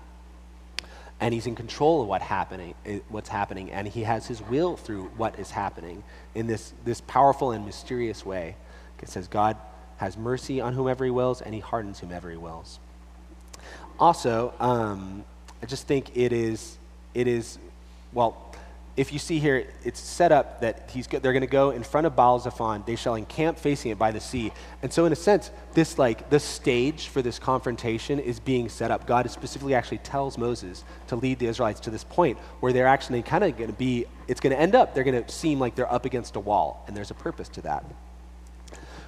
[1.21, 4.77] and he's in control of what happening, eh, what's happening, and he has his will
[4.77, 6.05] through what is happening
[6.35, 8.57] in this, this powerful and mysterious way.
[9.03, 9.57] It says God
[9.97, 12.79] has mercy on whomever he wills, and he hardens whomever he wills.
[13.99, 15.25] Also, um,
[15.61, 16.79] I just think it is,
[17.15, 17.59] it is,
[18.13, 18.48] well,
[18.99, 22.09] if you see here, it's set up that he's they're going to go in front
[22.09, 22.85] of Baal Zephon.
[22.85, 24.51] They shall encamp facing it by the sea.
[24.83, 28.91] And so, in a sense, this like the stage for this confrontation is being set
[28.91, 29.07] up.
[29.07, 33.23] God specifically actually tells Moses to lead the Israelites to this point where they're actually
[33.23, 34.05] kind of going to be.
[34.27, 34.95] It's going to end up.
[34.95, 37.63] They're going to seem like they're up against a wall, and there's a purpose to
[37.63, 37.85] that.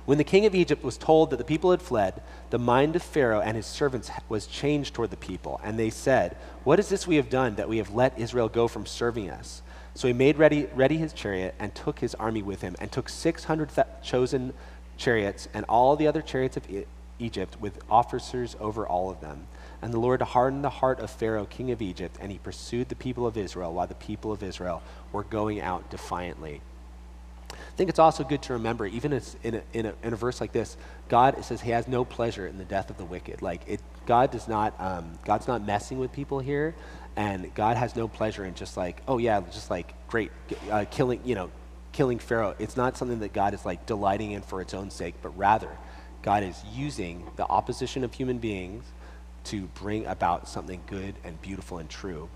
[0.07, 3.03] When the king of Egypt was told that the people had fled, the mind of
[3.03, 7.09] Pharaoh and his servants was changed toward the people, and they said, What is this
[7.09, 9.63] we have done that we have let Israel go from serving us?
[9.95, 13.09] So he made ready, ready his chariot and took his army with him, and took
[13.09, 14.53] 600 th- chosen
[14.97, 16.87] chariots and all the other chariots of e-
[17.19, 19.47] Egypt with officers over all of them.
[19.83, 22.95] And the Lord hardened the heart of Pharaoh, king of Egypt, and he pursued the
[22.95, 26.61] people of Israel while the people of Israel were going out defiantly.
[27.81, 30.39] I think it's also good to remember, even in a, in a, in a verse
[30.39, 30.77] like this,
[31.09, 33.41] God says He has no pleasure in the death of the wicked.
[33.41, 36.75] Like it, God does not, um, God's not messing with people here,
[37.17, 40.31] and God has no pleasure in just like, oh yeah, just like great,
[40.71, 41.51] uh, killing, you know,
[41.93, 42.55] killing Pharaoh.
[42.59, 45.71] It's not something that God is like delighting in for its own sake, but rather,
[46.21, 48.85] God is using the opposition of human beings
[49.45, 52.29] to bring about something good and beautiful and true.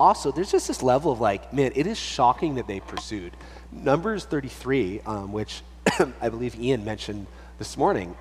[0.00, 3.32] Also, there's just this level of like, man, it is shocking that they pursued.
[3.72, 5.62] Numbers 33, um, which
[6.20, 7.26] I believe Ian mentioned
[7.58, 8.16] this morning,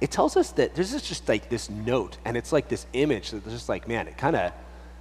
[0.00, 3.46] it tells us that there's just like this note, and it's like this image that's
[3.46, 4.52] just like, man, it kind of,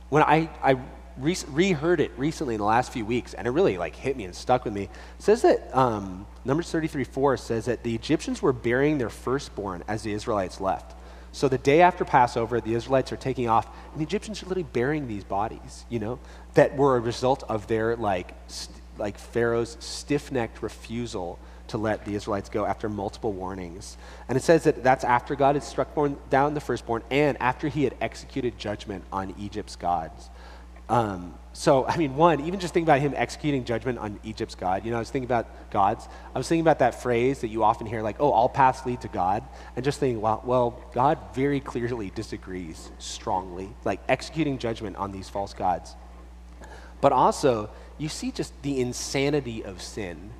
[0.09, 0.77] when I, I
[1.17, 4.25] re- reheard it recently in the last few weeks, and it really like hit me
[4.25, 4.89] and stuck with me.
[5.19, 10.03] Says that um, Numbers 33 4 says that the Egyptians were burying their firstborn as
[10.03, 10.95] the Israelites left.
[11.31, 14.67] So the day after Passover, the Israelites are taking off, and the Egyptians are literally
[14.71, 16.19] burying these bodies, you know,
[16.55, 22.15] that were a result of their like, st- like Pharaoh's stiff-necked refusal to let the
[22.15, 23.95] Israelites go after multiple warnings.
[24.27, 25.95] And it says that that's after God had struck
[26.29, 30.29] down the firstborn and after he had executed judgment on Egypt's gods.
[30.89, 34.85] Um, so, I mean, one, even just think about him executing judgment on Egypt's God.
[34.85, 36.07] You know, I was thinking about gods.
[36.33, 39.01] I was thinking about that phrase that you often hear, like, oh, all paths lead
[39.01, 39.43] to God.
[39.75, 45.27] And just thinking, well, well, God very clearly disagrees strongly, like executing judgment on these
[45.27, 45.95] false gods.
[47.01, 50.31] But also, you see just the insanity of sin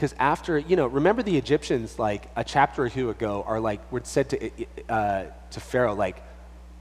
[0.00, 3.92] because after, you know, remember the Egyptians, like a chapter or two ago, are like,
[3.92, 4.50] were said to,
[4.88, 6.22] uh, to Pharaoh, like,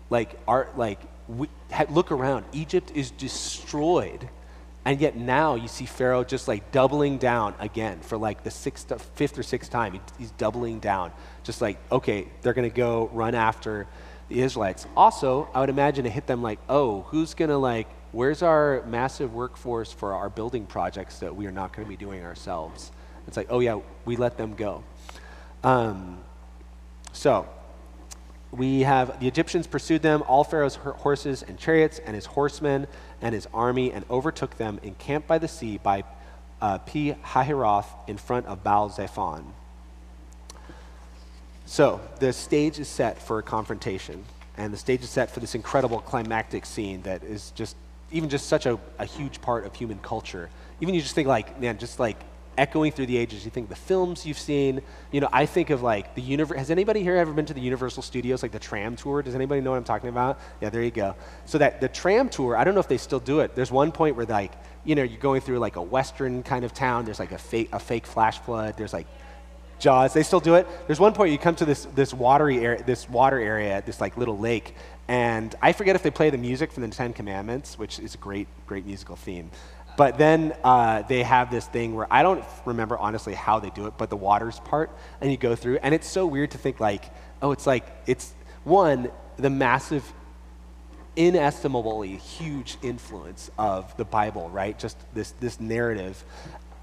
[0.09, 1.47] like, are, like, we,
[1.89, 4.27] look around, Egypt is destroyed.
[4.85, 8.91] And yet now you see Pharaoh just like doubling down again for like the sixth,
[9.15, 9.93] fifth or sixth time.
[9.93, 11.11] He, he's doubling down.
[11.43, 13.87] Just like, okay, they're going to go run after
[14.29, 14.87] the Israelites.
[14.97, 18.83] Also, I would imagine it hit them like, oh, who's going to like, where's our
[18.87, 22.91] massive workforce for our building projects that we are not going to be doing ourselves?
[23.27, 24.83] It's like, oh yeah, we let them go.
[25.63, 26.19] Um,
[27.11, 27.47] so
[28.51, 32.87] we have the Egyptians pursued them, all Pharaoh's horses and chariots, and his horsemen
[33.21, 36.03] and his army, and overtook them, encamped by the sea by
[36.61, 39.43] uh, Pi Hahiroth in front of Baal Zephon.
[41.65, 44.25] So the stage is set for a confrontation,
[44.57, 47.75] and the stage is set for this incredible climactic scene that is just
[48.11, 50.49] even just such a, a huge part of human culture.
[50.81, 52.17] Even you just think like, man, just like
[52.59, 53.45] echoing through the ages.
[53.45, 54.81] You think the films you've seen.
[55.11, 56.57] You know, I think of like the universe.
[56.57, 59.23] Has anybody here ever been to the Universal Studios, like the tram tour?
[59.23, 60.39] Does anybody know what I'm talking about?
[60.61, 61.15] Yeah, there you go.
[61.45, 63.55] So that the tram tour, I don't know if they still do it.
[63.55, 64.51] There's one point where like,
[64.83, 67.05] you know, you're going through like a western kind of town.
[67.05, 68.75] There's like a fake a fake flash flood.
[68.77, 69.07] There's like
[69.79, 70.13] Jaws.
[70.13, 70.67] They still do it.
[70.87, 74.17] There's one point you come to this this watery area, this water area, this like
[74.17, 74.75] little lake,
[75.07, 78.17] and I forget if they play the music from the Ten Commandments, which is a
[78.17, 79.49] great great musical theme.
[79.99, 83.85] But then uh, they have this thing where I don't remember honestly how they do
[83.85, 86.79] it, but the waters part, and you go through, and it's so weird to think
[86.79, 87.03] like,
[87.41, 88.31] oh, it's like it's
[88.63, 90.09] one the massive,
[91.17, 94.79] inestimably huge influence of the Bible, right?
[94.79, 96.23] Just this this narrative,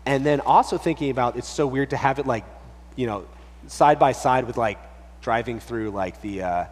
[0.05, 2.45] and then also thinking about it's so weird to have it like,
[2.97, 3.25] you know,
[3.67, 4.79] side by side with like
[5.23, 6.43] driving through like the.
[6.43, 6.65] Uh,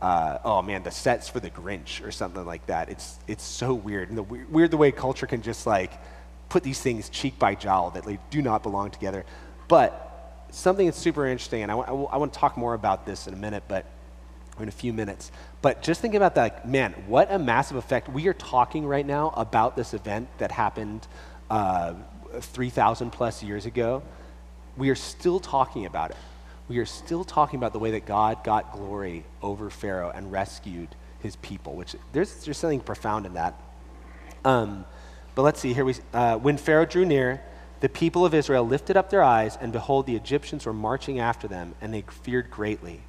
[0.00, 2.88] uh, oh man, the sets for the Grinch or something like that.
[2.88, 5.92] It's it's so weird, and the weird the way culture can just like
[6.48, 9.24] put these things cheek by jowl that they do not belong together.
[9.66, 13.26] But something that's super interesting, and I, I, I want to talk more about this
[13.26, 13.84] in a minute, but
[14.60, 15.30] in a few minutes.
[15.62, 18.08] But just think about that, man, what a massive effect.
[18.08, 21.06] We are talking right now about this event that happened
[21.50, 21.94] uh,
[22.40, 24.02] 3,000 plus years ago.
[24.76, 26.16] We are still talking about it
[26.68, 30.88] we are still talking about the way that God got glory over Pharaoh and rescued
[31.20, 33.60] his people, which there's, there's something profound in that.
[34.44, 34.84] Um,
[35.34, 35.84] but let's see here.
[35.84, 37.40] We, uh, when Pharaoh drew near,
[37.80, 41.48] the people of Israel lifted up their eyes, and behold, the Egyptians were marching after
[41.48, 43.00] them, and they feared greatly.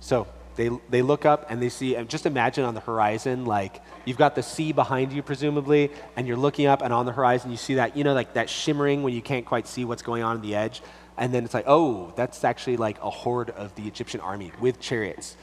[0.00, 0.26] So
[0.56, 4.18] They, they look up and they see, and just imagine on the horizon, like you've
[4.18, 7.56] got the sea behind you, presumably, and you're looking up, and on the horizon, you
[7.56, 10.36] see that, you know, like that shimmering when you can't quite see what's going on
[10.36, 10.80] in the edge.
[11.16, 14.80] And then it's like, oh, that's actually like a horde of the Egyptian army with
[14.80, 15.36] chariots.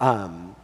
[0.00, 0.54] Um,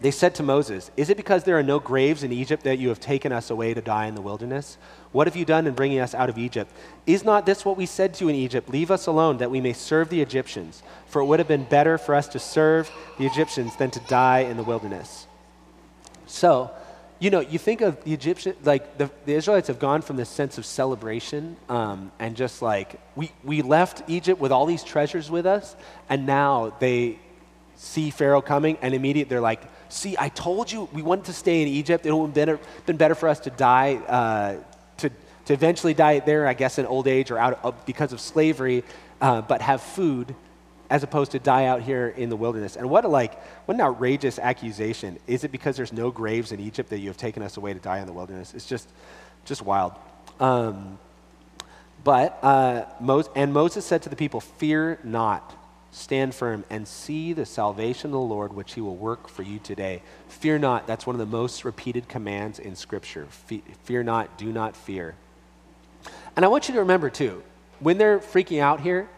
[0.00, 2.88] they said to Moses, Is it because there are no graves in Egypt that you
[2.88, 4.78] have taken us away to die in the wilderness?
[5.12, 6.72] What have you done in bringing us out of Egypt?
[7.06, 8.70] Is not this what we said to you in Egypt?
[8.70, 10.82] Leave us alone that we may serve the Egyptians.
[11.06, 14.40] For it would have been better for us to serve the Egyptians than to die
[14.40, 15.26] in the wilderness.
[16.26, 16.70] So,
[17.20, 20.30] you know, you think of the Egyptian, like the, the Israelites have gone from this
[20.30, 25.30] sense of celebration um, and just like, we, we left Egypt with all these treasures
[25.30, 25.76] with us,
[26.08, 27.18] and now they
[27.76, 29.60] see Pharaoh coming, and immediately they're like,
[29.90, 32.06] see, I told you we wanted to stay in Egypt.
[32.06, 34.56] It would have been better, been better for us to die, uh,
[34.98, 35.10] to,
[35.44, 38.82] to eventually die there, I guess, in old age or out of, because of slavery,
[39.20, 40.34] uh, but have food
[40.90, 42.76] as opposed to die out here in the wilderness.
[42.76, 45.18] And what a like, what an outrageous accusation.
[45.26, 47.80] Is it because there's no graves in Egypt that you have taken us away to
[47.80, 48.52] die in the wilderness?
[48.52, 48.88] It's just,
[49.44, 49.94] just wild.
[50.38, 50.98] Um,
[52.04, 52.84] but, uh,
[53.36, 55.56] and Moses said to the people, Fear not
[55.92, 59.58] Stand firm and see the salvation of the Lord, which he will work for you
[59.58, 60.02] today.
[60.28, 60.86] Fear not.
[60.86, 63.26] That's one of the most repeated commands in Scripture.
[63.26, 65.16] Fear not, do not fear.
[66.36, 67.42] And I want you to remember, too,
[67.80, 69.08] when they're freaking out here,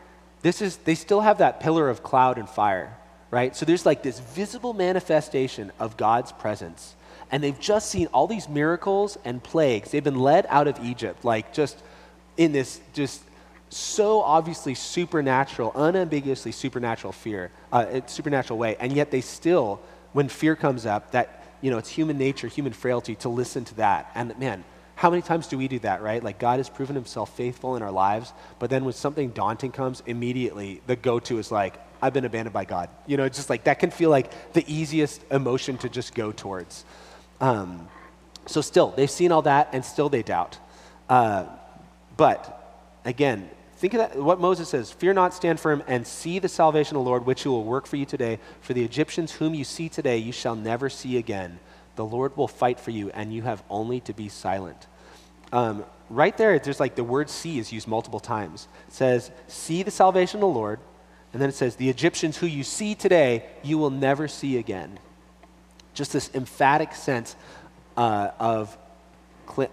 [0.43, 2.97] this is, they still have that pillar of cloud and fire,
[3.31, 3.55] right?
[3.57, 6.95] So there's like this visible manifestation of God's presence.
[7.31, 9.91] And they've just seen all these miracles and plagues.
[9.91, 11.83] They've been led out of Egypt, like just
[12.37, 13.23] in this just
[13.71, 19.81] so obviously supernatural, unambiguously supernatural fear, uh, supernatural way, and yet they still,
[20.13, 23.75] when fear comes up, that you know it's human nature, human frailty to listen to
[23.77, 24.11] that.
[24.15, 24.63] And man,
[24.95, 26.23] how many times do we do that, right?
[26.23, 30.03] Like God has proven Himself faithful in our lives, but then when something daunting comes,
[30.07, 32.89] immediately the go-to is like, I've been abandoned by God.
[33.07, 36.85] You know, just like that can feel like the easiest emotion to just go towards.
[37.41, 37.89] Um,
[38.47, 40.59] so still, they've seen all that, and still they doubt.
[41.09, 41.47] Uh,
[42.17, 43.49] but again,
[43.83, 47.03] Think of that, what Moses says Fear not, stand firm, and see the salvation of
[47.03, 48.39] the Lord, which he will work for you today.
[48.61, 51.59] For the Egyptians whom you see today, you shall never see again.
[51.97, 54.87] The Lord will fight for you, and you have only to be silent.
[55.53, 58.69] Um, right there, there's like the word see is used multiple times.
[58.89, 60.81] It says, See the salvation of the Lord.
[61.33, 64.99] And then it says, The Egyptians who you see today, you will never see again.
[65.95, 67.37] Just this emphatic sense
[67.97, 68.79] uh, of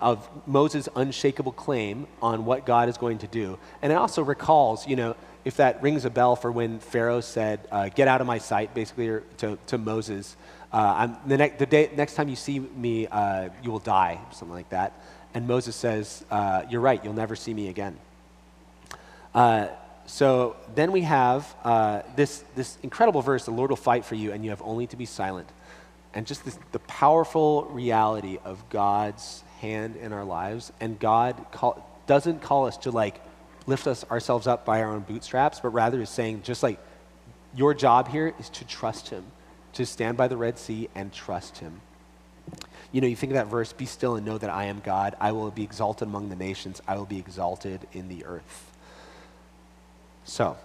[0.01, 3.57] of Moses' unshakable claim on what God is going to do.
[3.81, 5.15] And it also recalls, you know,
[5.45, 8.73] if that rings a bell for when Pharaoh said, uh, Get out of my sight,
[8.73, 10.35] basically, to, to Moses.
[10.71, 14.55] Uh, the, ne- the day, next time you see me, uh, you will die, something
[14.55, 14.93] like that.
[15.33, 17.97] And Moses says, uh, You're right, you'll never see me again.
[19.33, 19.67] Uh,
[20.05, 24.31] so then we have uh, this, this incredible verse the Lord will fight for you,
[24.31, 25.47] and you have only to be silent.
[26.13, 31.85] And just this, the powerful reality of God's hand in our lives, and God call,
[32.07, 33.21] doesn't call us to like
[33.67, 36.79] lift us ourselves up by our own bootstraps, but rather is saying just like
[37.55, 39.23] your job here is to trust Him,
[39.73, 41.81] to stand by the Red Sea and trust Him.
[42.91, 45.15] You know, you think of that verse, be still and know that I am God.
[45.19, 46.81] I will be exalted among the nations.
[46.87, 48.71] I will be exalted in the earth.
[50.23, 50.57] So,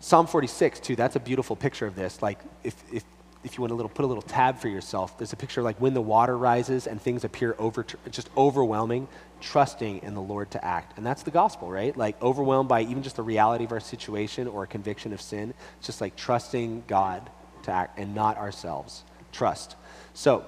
[0.00, 2.20] Psalm 46, too, that's a beautiful picture of this.
[2.20, 3.04] Like, if, if
[3.44, 5.64] if you want to little, put a little tab for yourself, there's a picture of
[5.64, 9.06] like when the water rises and things appear over, just overwhelming,
[9.40, 10.96] trusting in the Lord to act.
[10.96, 11.96] And that's the gospel, right?
[11.96, 15.54] Like overwhelmed by even just the reality of our situation or a conviction of sin.
[15.78, 17.30] It's just like trusting God
[17.68, 19.04] to act and not ourselves.
[19.32, 19.76] Trust.
[20.14, 20.44] So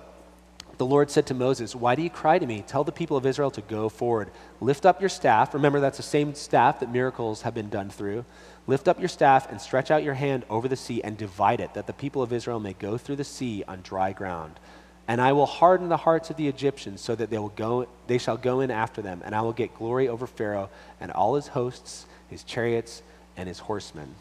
[0.79, 2.65] the Lord said to Moses, Why do you cry to me?
[2.67, 4.31] Tell the people of Israel to go forward.
[4.61, 5.53] Lift up your staff.
[5.53, 8.25] Remember, that's the same staff that miracles have been done through.
[8.67, 11.75] Lift up your staff and stretch out your hand over the sea and divide it,
[11.75, 14.59] that the people of Israel may go through the sea on dry ground.
[15.07, 18.17] And I will harden the hearts of the Egyptians so that they, will go, they
[18.17, 21.49] shall go in after them, and I will get glory over Pharaoh and all his
[21.49, 23.03] hosts, his chariots,
[23.37, 24.15] and his horsemen.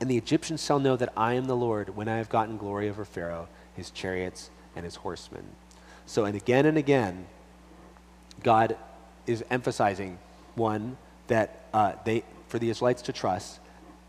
[0.00, 2.88] And the Egyptians shall know that I am the Lord when I have gotten glory
[2.88, 5.44] over Pharaoh, his chariots, and his horsemen.
[6.06, 7.26] So, and again and again,
[8.42, 8.76] God
[9.26, 10.18] is emphasizing
[10.54, 10.96] one,
[11.28, 13.60] that uh, they, for the Israelites to trust,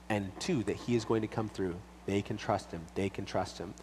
[0.09, 1.75] and two, that he is going to come through.
[2.05, 2.81] They can trust him.
[2.93, 3.73] They can trust him.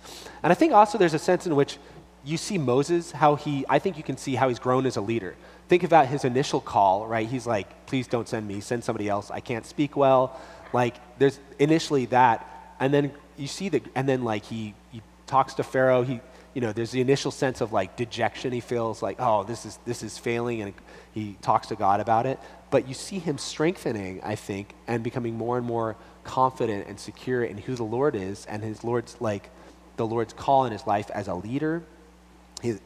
[0.42, 1.78] And I think also there's a sense in which
[2.24, 5.00] you see Moses, how he, I think you can see how he's grown as a
[5.00, 5.34] leader.
[5.68, 7.26] Think about his initial call, right?
[7.26, 9.30] He's like, please don't send me, send somebody else.
[9.30, 10.38] I can't speak well.
[10.72, 12.48] Like, there's initially that.
[12.80, 16.02] And then you see the, and then like he, he talks to Pharaoh.
[16.02, 16.20] He,
[16.54, 18.52] you know, there's the initial sense of like dejection.
[18.52, 20.62] He feels like, oh, this is, this is failing.
[20.62, 20.74] And
[21.12, 22.38] he talks to God about it.
[22.72, 25.94] but you see him strengthening, I think, and becoming more and more
[26.24, 29.50] confident and secure in who the Lord is and his Lord's like
[29.98, 31.82] the Lord's call in his life as a leader.
[32.62, 32.78] He,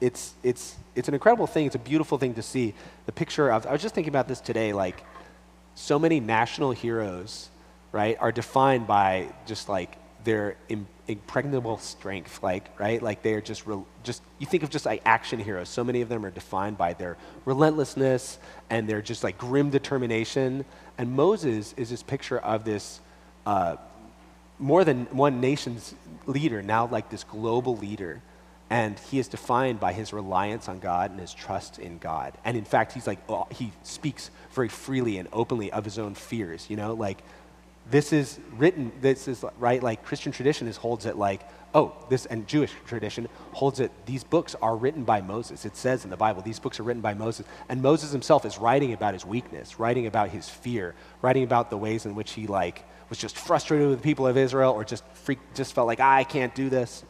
[0.00, 1.66] it's, it's, it's an incredible thing.
[1.66, 2.74] It's a beautiful thing to see.
[3.04, 5.04] The picture of, I was just thinking about this today, like
[5.74, 7.48] so many national heroes,
[7.92, 10.56] right, are defined by just like their
[11.08, 13.02] impregnable strength, like, right?
[13.02, 15.68] Like they're just, re- just, you think of just like action heroes.
[15.68, 18.38] So many of them are defined by their relentlessness
[18.70, 20.64] and their just like grim determination.
[20.98, 23.00] And Moses is this picture of this
[23.46, 23.76] uh,
[24.58, 25.94] more than one nation's
[26.26, 28.22] leader, now like this global leader
[28.72, 32.32] and he is defined by his reliance on God and his trust in God.
[32.42, 36.14] And in fact, he's like, oh, he speaks very freely and openly of his own
[36.14, 36.94] fears, you know?
[36.94, 37.18] Like,
[37.90, 39.82] this is written, this is, right?
[39.82, 41.42] Like, Christian tradition is, holds it like,
[41.74, 45.64] oh, this, and Jewish tradition holds it, these books are written by Moses.
[45.64, 47.46] It says in the Bible, these books are written by Moses.
[47.68, 51.78] And Moses himself is writing about his weakness, writing about his fear, writing about the
[51.78, 55.04] ways in which he, like, was just frustrated with the people of Israel or just
[55.14, 57.04] freak, just felt like, ah, I can't do this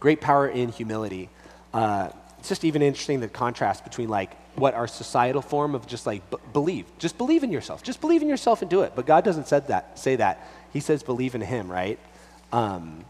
[0.00, 1.28] great power in humility.
[1.72, 6.06] Uh, it's just even interesting the contrast between like what our societal form of just
[6.06, 8.92] like b- believe, just believe in yourself, just believe in yourself and do it.
[8.94, 10.46] But God doesn't said that, say that.
[10.72, 11.98] He says believe in Him, right?
[12.52, 13.04] Um,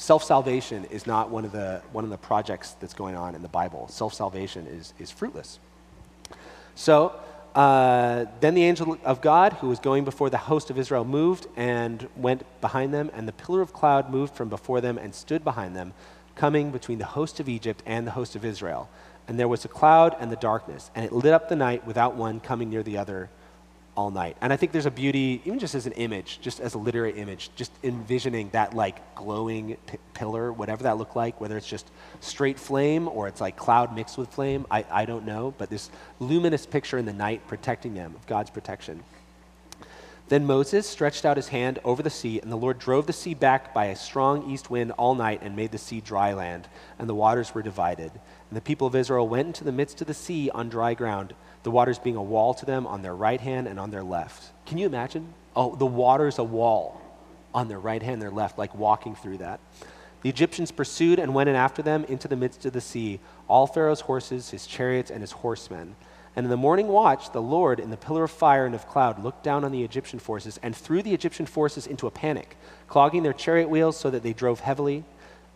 [0.00, 3.42] Self salvation is not one of the one of the projects that's going on in
[3.42, 3.86] the Bible.
[3.88, 5.58] Self salvation is is fruitless.
[6.74, 7.12] So.
[7.52, 11.48] Uh, then the angel of God, who was going before the host of Israel, moved
[11.56, 15.42] and went behind them, and the pillar of cloud moved from before them and stood
[15.42, 15.92] behind them,
[16.36, 18.88] coming between the host of Egypt and the host of Israel.
[19.30, 22.16] And there was a cloud and the darkness, and it lit up the night without
[22.16, 23.30] one coming near the other
[23.96, 24.36] all night.
[24.40, 27.12] And I think there's a beauty, even just as an image, just as a literary
[27.12, 31.92] image, just envisioning that like glowing p- pillar, whatever that looked like, whether it's just
[32.18, 35.54] straight flame or it's like cloud mixed with flame, I, I don't know.
[35.58, 39.00] But this luminous picture in the night protecting them, of God's protection.
[40.26, 43.34] Then Moses stretched out his hand over the sea, and the Lord drove the sea
[43.34, 46.66] back by a strong east wind all night and made the sea dry land,
[46.98, 48.10] and the waters were divided.
[48.50, 51.34] And the people of Israel went into the midst of the sea on dry ground,
[51.62, 54.50] the waters being a wall to them on their right hand and on their left.
[54.66, 55.32] Can you imagine?
[55.54, 57.00] Oh, the waters a wall
[57.54, 59.60] on their right hand and their left, like walking through that.
[60.22, 63.66] The Egyptians pursued and went in after them into the midst of the sea, all
[63.66, 65.94] Pharaoh's horses, his chariots, and his horsemen.
[66.36, 69.22] And in the morning watch, the Lord, in the pillar of fire and of cloud,
[69.22, 73.22] looked down on the Egyptian forces and threw the Egyptian forces into a panic, clogging
[73.22, 75.04] their chariot wheels so that they drove heavily.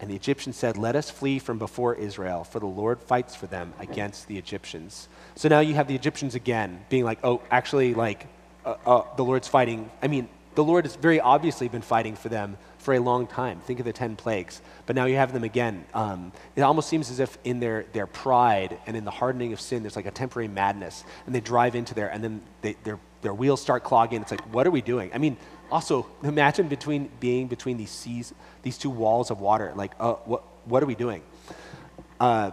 [0.05, 3.47] And the Egyptians said, Let us flee from before Israel, for the Lord fights for
[3.47, 5.09] them against the Egyptians.
[5.35, 8.27] So now you have the Egyptians again being like, Oh, actually, like,
[8.67, 9.91] uh, uh, the Lord's fighting.
[10.03, 13.61] I mean, the Lord has very obviously been fighting for them for a long time.
[13.61, 14.61] Think of the 10 plagues.
[14.85, 15.87] But now you have them again.
[15.95, 19.61] Um, it almost seems as if in their, their pride and in the hardening of
[19.61, 21.03] sin, there's like a temporary madness.
[21.25, 24.21] And they drive into there, and then they, their, their wheels start clogging.
[24.21, 25.11] It's like, what are we doing?
[25.15, 25.39] I mean,
[25.71, 28.33] also, imagine between being between these seas,
[28.65, 29.73] these two walls of water.
[29.77, 31.23] Like, uh, what, what are we doing?
[32.19, 32.51] Uh,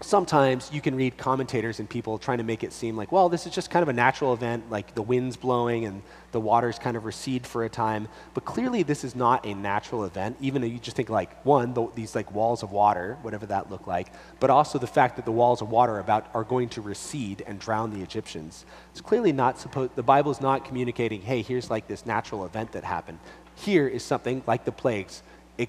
[0.00, 3.46] sometimes you can read commentators and people trying to make it seem like, well, this
[3.46, 6.96] is just kind of a natural event, like the wind's blowing and the waters kind
[6.96, 8.08] of recede for a time.
[8.34, 11.72] But clearly, this is not a natural event, even though you just think like, one,
[11.72, 14.08] the, these like walls of water, whatever that looked like,
[14.38, 17.42] but also the fact that the walls of water are, about, are going to recede
[17.46, 18.66] and drown the Egyptians.
[18.92, 22.72] It's clearly not supposed, the Bible is not communicating, hey, here's like this natural event
[22.72, 23.18] that happened.
[23.56, 25.22] Here is something like the plagues,
[25.58, 25.68] it,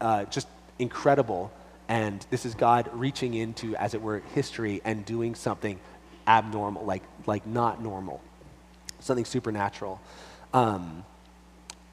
[0.00, 0.48] uh, just
[0.78, 1.52] incredible
[1.88, 5.80] and this is God reaching into, as it were, history and doing something
[6.26, 8.20] abnormal, like, like not normal,
[9.00, 9.98] something supernatural.
[10.52, 11.04] Um,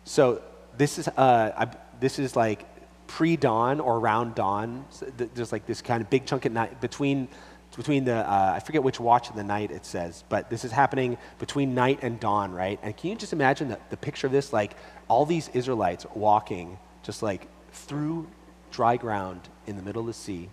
[0.03, 0.41] so
[0.77, 1.67] this is, uh, I,
[2.01, 2.65] this is like
[3.07, 4.85] pre-dawn or around dawn.
[4.89, 7.29] So th- there's like this kind of big chunk at night between,
[7.75, 10.71] between the, uh, I forget which watch of the night it says, but this is
[10.71, 12.79] happening between night and dawn, right?
[12.81, 14.53] And can you just imagine the, the picture of this?
[14.53, 14.75] Like
[15.07, 18.27] all these Israelites walking just like through
[18.71, 20.49] dry ground in the middle of the sea.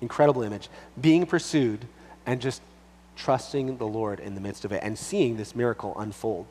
[0.00, 0.68] Incredible image.
[1.00, 1.86] Being pursued
[2.26, 2.62] and just
[3.16, 6.46] trusting the Lord in the midst of it and seeing this miracle unfold.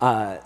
[0.00, 0.38] Uh,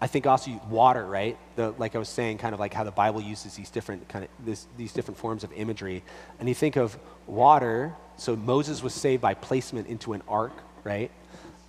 [0.00, 1.38] I think also water, right?
[1.56, 4.24] The, like I was saying, kind of like how the Bible uses these different kind
[4.24, 6.02] of this, these different forms of imagery.
[6.38, 7.94] And you think of water.
[8.16, 10.52] So Moses was saved by placement into an ark,
[10.84, 11.10] right?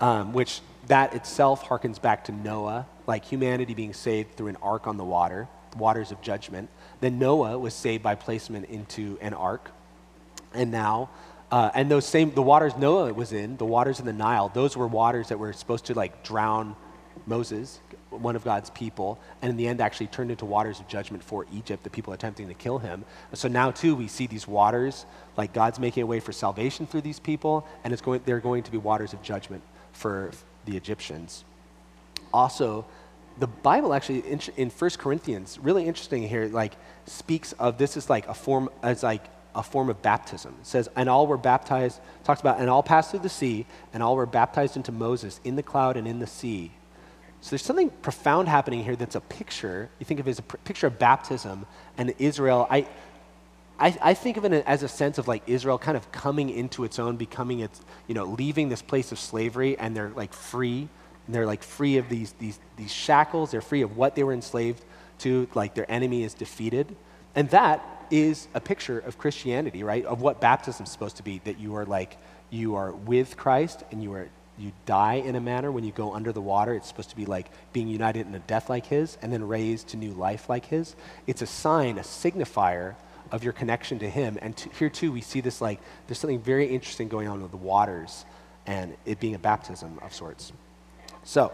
[0.02, 4.88] Um, which that itself harkens back to Noah, like humanity being saved through an ark
[4.88, 5.48] on the water
[5.78, 6.70] waters of judgment.
[7.02, 9.72] Then Noah was saved by placement into an ark.
[10.54, 11.10] And now,
[11.52, 14.76] uh, and those same, the waters Noah was in, the waters in the Nile, those
[14.76, 16.76] were waters that were supposed to like drown
[17.28, 21.24] Moses, one of God's people, and in the end actually turned into waters of judgment
[21.24, 23.04] for Egypt, the people attempting to kill him.
[23.34, 25.06] So now, too, we see these waters,
[25.36, 28.64] like God's making a way for salvation through these people, and it's going, they're going
[28.64, 29.62] to be waters of judgment
[29.92, 30.32] for
[30.66, 31.44] the Egyptians.
[32.34, 32.86] Also,
[33.40, 36.74] the Bible actually in, in 1 Corinthians, really interesting here, like
[37.06, 39.24] speaks of this as like a form as like
[39.56, 40.56] a form of baptism.
[40.62, 44.04] It says, and all were baptized, talks about, and all passed through the sea, and
[44.04, 46.72] all were baptized into Moses in the cloud and in the sea.
[47.42, 49.90] So there's something profound happening here that's a picture.
[50.00, 51.66] You think of it as a picture of baptism
[51.98, 52.68] and Israel.
[52.70, 52.88] I,
[53.80, 56.84] I, I, think of it as a sense of like Israel kind of coming into
[56.84, 60.90] its own, becoming its, you know, leaving this place of slavery, and they're like free.
[61.28, 63.52] And they're like free of these, these, these shackles.
[63.52, 64.84] They're free of what they were enslaved
[65.20, 65.48] to.
[65.54, 66.96] Like their enemy is defeated.
[67.36, 70.06] And that is a picture of Christianity, right?
[70.06, 72.18] Of what baptism is supposed to be that you are like,
[72.50, 76.14] you are with Christ and you are you die in a manner when you go
[76.14, 76.74] under the water.
[76.74, 79.90] It's supposed to be like being united in a death like his and then raised
[79.90, 80.96] to new life like his.
[81.28, 82.96] It's a sign, a signifier
[83.32, 84.38] of your connection to him.
[84.42, 87.52] And to, here too, we see this like there's something very interesting going on with
[87.52, 88.26] the waters
[88.66, 90.52] and it being a baptism of sorts.
[91.24, 91.52] So,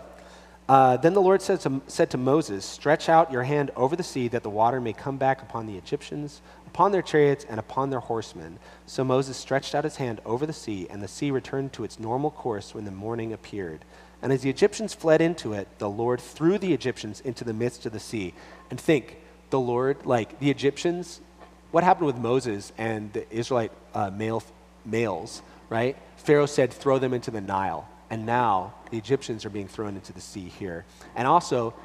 [0.69, 4.03] uh, then the Lord said to, said to Moses, Stretch out your hand over the
[4.03, 6.41] sea that the water may come back upon the Egyptians,
[6.73, 8.57] upon their chariots, and upon their horsemen.
[8.87, 11.99] So Moses stretched out his hand over the sea, and the sea returned to its
[11.99, 13.85] normal course when the morning appeared.
[14.23, 17.85] And as the Egyptians fled into it, the Lord threw the Egyptians into the midst
[17.85, 18.33] of the sea.
[18.71, 19.17] And think,
[19.51, 21.21] the Lord, like the Egyptians,
[21.69, 24.41] what happened with Moses and the Israelite uh, male,
[24.83, 25.95] males, right?
[26.17, 27.87] Pharaoh said, throw them into the Nile.
[28.09, 30.85] And now the Egyptians are being thrown into the sea here.
[31.15, 31.75] And also,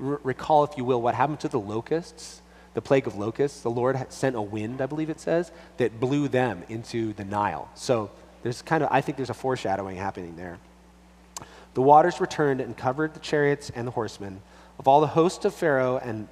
[0.00, 2.39] r- recall, if you will, what happened to the locusts,
[2.74, 3.60] the plague of locusts.
[3.60, 7.70] The Lord sent a wind, I believe it says, that blew them into the Nile.
[7.74, 8.10] So
[8.42, 10.58] there's kind of, I think there's a foreshadowing happening there.
[11.74, 14.42] The waters returned and covered the chariots and the horsemen.
[14.78, 16.26] Of all the host of Pharaoh and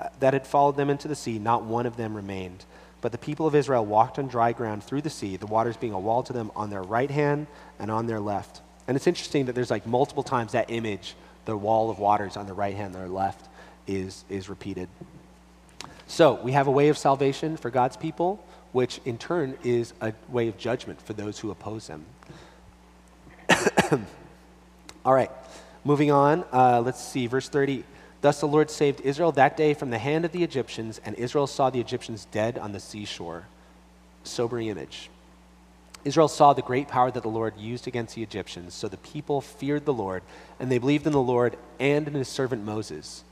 [0.00, 2.64] uh, that had followed them into the sea, not one of them remained.
[3.00, 5.92] But the people of Israel walked on dry ground through the sea, the waters being
[5.92, 7.46] a wall to them on their right hand
[7.78, 8.60] and on their left.
[8.86, 11.14] And it's interesting that there's like multiple times that image,
[11.44, 13.48] the wall of waters on the right hand and the left,
[13.86, 14.88] is, is repeated.
[16.08, 18.42] So we have a way of salvation for God's people,
[18.72, 22.06] which in turn is a way of judgment for those who oppose him.
[25.04, 25.30] All right,
[25.84, 26.44] moving on.
[26.50, 27.84] Uh, let's see, verse 30.
[28.22, 31.46] Thus the Lord saved Israel that day from the hand of the Egyptians, and Israel
[31.46, 33.44] saw the Egyptians dead on the seashore.
[34.24, 35.10] Sobering image.
[36.06, 39.42] Israel saw the great power that the Lord used against the Egyptians, so the people
[39.42, 40.22] feared the Lord,
[40.58, 43.24] and they believed in the Lord and in his servant Moses.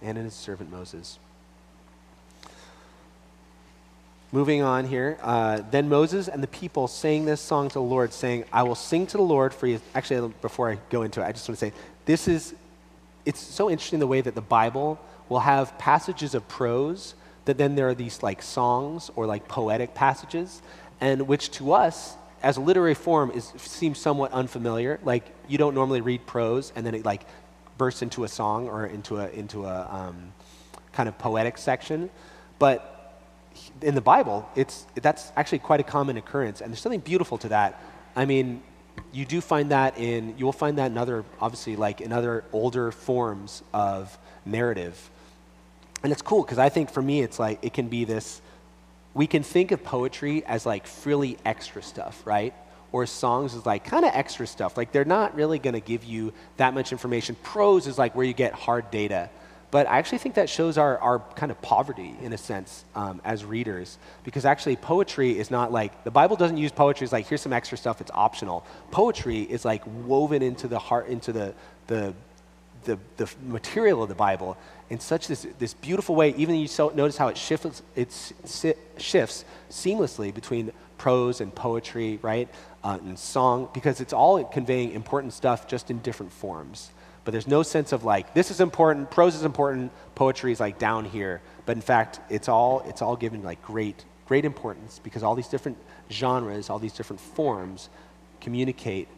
[0.00, 1.18] And in his servant Moses.
[4.30, 8.12] Moving on here, uh, then Moses and the people sang this song to the Lord,
[8.12, 9.80] saying, I will sing to the Lord for you.
[9.94, 11.72] Actually, before I go into it, I just want to say
[12.04, 12.54] this is,
[13.24, 15.00] it's so interesting the way that the Bible
[15.30, 17.14] will have passages of prose
[17.46, 20.60] that then there are these like songs or like poetic passages
[21.00, 25.00] and which to us, as a literary form, is, seems somewhat unfamiliar.
[25.02, 27.24] Like you don't normally read prose and then it like
[27.78, 30.32] bursts into a song or into a into a um,
[30.92, 32.10] kind of poetic section,
[32.58, 32.97] but
[33.82, 37.48] in the Bible, it's that's actually quite a common occurrence, and there's something beautiful to
[37.50, 37.80] that.
[38.16, 38.62] I mean,
[39.12, 42.44] you do find that in you will find that in other obviously like in other
[42.52, 45.10] older forms of narrative,
[46.02, 48.40] and it's cool because I think for me it's like it can be this
[49.14, 52.54] we can think of poetry as like frilly extra stuff, right?
[52.92, 54.76] Or songs as like kind of extra stuff.
[54.76, 57.36] Like they're not really going to give you that much information.
[57.42, 59.28] Prose is like where you get hard data.
[59.70, 63.20] But I actually think that shows our, our kind of poverty, in a sense, um,
[63.24, 63.98] as readers.
[64.24, 67.52] Because actually, poetry is not like, the Bible doesn't use poetry as like, here's some
[67.52, 68.64] extra stuff, it's optional.
[68.90, 71.54] Poetry is like woven into the heart, into the,
[71.86, 72.14] the,
[72.84, 74.56] the, the material of the Bible
[74.88, 76.30] in such this, this beautiful way.
[76.36, 78.32] Even you so, notice how it shifts, it
[78.96, 82.48] shifts seamlessly between prose and poetry, right,
[82.82, 86.90] uh, and song, because it's all conveying important stuff just in different forms.
[87.28, 90.78] But there's no sense of like this is important, prose is important, poetry is like
[90.78, 91.42] down here.
[91.66, 95.48] But in fact, it's all it's all given like great great importance because all these
[95.48, 95.76] different
[96.10, 97.90] genres, all these different forms
[98.40, 99.08] communicate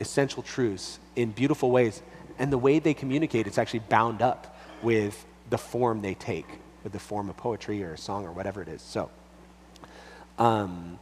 [0.00, 2.00] essential truths in beautiful ways.
[2.38, 6.46] And the way they communicate, it's actually bound up with the form they take,
[6.84, 8.80] with the form of poetry or a song or whatever it is.
[8.80, 9.10] So,
[10.38, 10.98] um,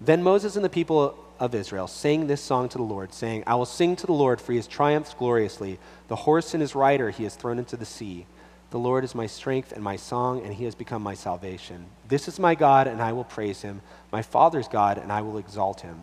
[0.00, 3.54] then Moses and the people of Israel sang this song to the Lord, saying, I
[3.54, 5.78] will sing to the Lord, for he has triumphed gloriously.
[6.08, 8.26] The horse and his rider he has thrown into the sea.
[8.70, 11.86] The Lord is my strength and my song, and he has become my salvation.
[12.08, 13.80] This is my God, and I will praise him,
[14.12, 16.00] my father's God, and I will exalt him.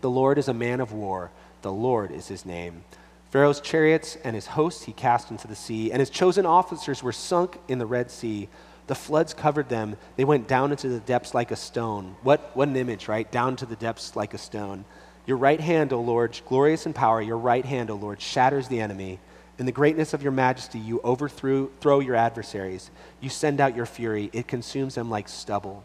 [0.00, 1.30] The Lord is a man of war,
[1.62, 2.84] the Lord is his name.
[3.30, 7.12] Pharaoh's chariots and his hosts he cast into the sea, and his chosen officers were
[7.12, 8.48] sunk in the Red Sea.
[8.88, 9.96] The floods covered them.
[10.16, 12.16] They went down into the depths like a stone.
[12.22, 13.30] What, what an image, right?
[13.30, 14.84] Down to the depths like a stone.
[15.26, 18.80] Your right hand, O Lord, glorious in power, your right hand, O Lord, shatters the
[18.80, 19.20] enemy.
[19.58, 22.90] In the greatness of your majesty, you overthrow throw your adversaries.
[23.20, 25.84] You send out your fury, it consumes them like stubble.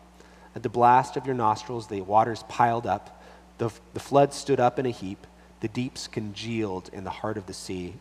[0.55, 3.21] At the blast of your nostrils, the waters piled up.
[3.57, 5.27] The, the flood stood up in a heap.
[5.59, 7.95] The deeps congealed in the heart of the sea.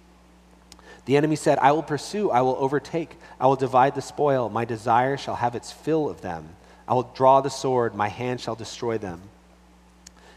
[1.05, 4.49] The enemy said, I will pursue, I will overtake, I will divide the spoil.
[4.49, 6.51] My desire shall have its fill of them.
[6.87, 9.23] I will draw the sword, my hand shall destroy them.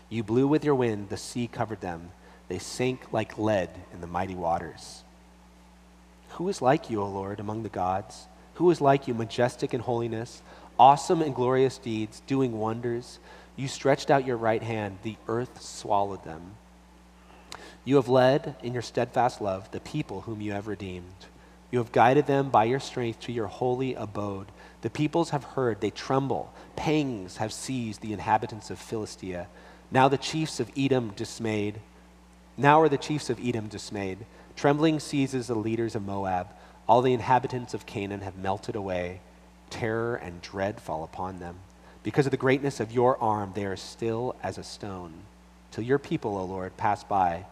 [0.09, 2.11] You blew with your wind, the sea covered them.
[2.47, 5.03] They sank like lead in the mighty waters.
[6.29, 8.27] Who is like you, O Lord, among the gods?
[8.55, 10.41] Who is like you, majestic in holiness,
[10.79, 13.19] awesome in glorious deeds, doing wonders?
[13.55, 16.55] You stretched out your right hand, the earth swallowed them.
[17.85, 21.27] You have led in your steadfast love the people whom you have redeemed.
[21.69, 24.47] You have guided them by your strength to your holy abode.
[24.81, 26.51] The peoples have heard, they tremble.
[26.75, 29.47] Pangs have seized the inhabitants of Philistia.
[29.91, 31.79] Now the chiefs of Edom dismayed.
[32.57, 34.19] Now are the chiefs of Edom dismayed.
[34.55, 36.47] Trembling seizes the leaders of Moab.
[36.87, 39.19] All the inhabitants of Canaan have melted away.
[39.69, 41.57] Terror and dread fall upon them.
[42.01, 45.13] Because of the greatness of your arm, they are still as a stone.
[45.71, 47.45] Till your people, O Lord, pass by.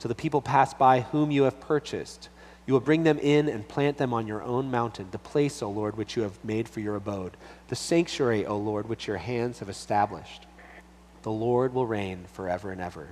[0.00, 2.30] Till the people pass by whom you have purchased.
[2.66, 5.70] You will bring them in and plant them on your own mountain, the place, O
[5.70, 7.36] Lord, which you have made for your abode,
[7.68, 10.46] the sanctuary, O Lord, which your hands have established.
[11.22, 13.08] The Lord will reign forever and ever.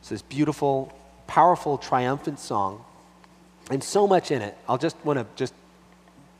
[0.00, 0.92] It's this beautiful,
[1.26, 2.84] powerful, triumphant song,
[3.70, 4.56] and so much in it.
[4.68, 5.54] I'll just want to just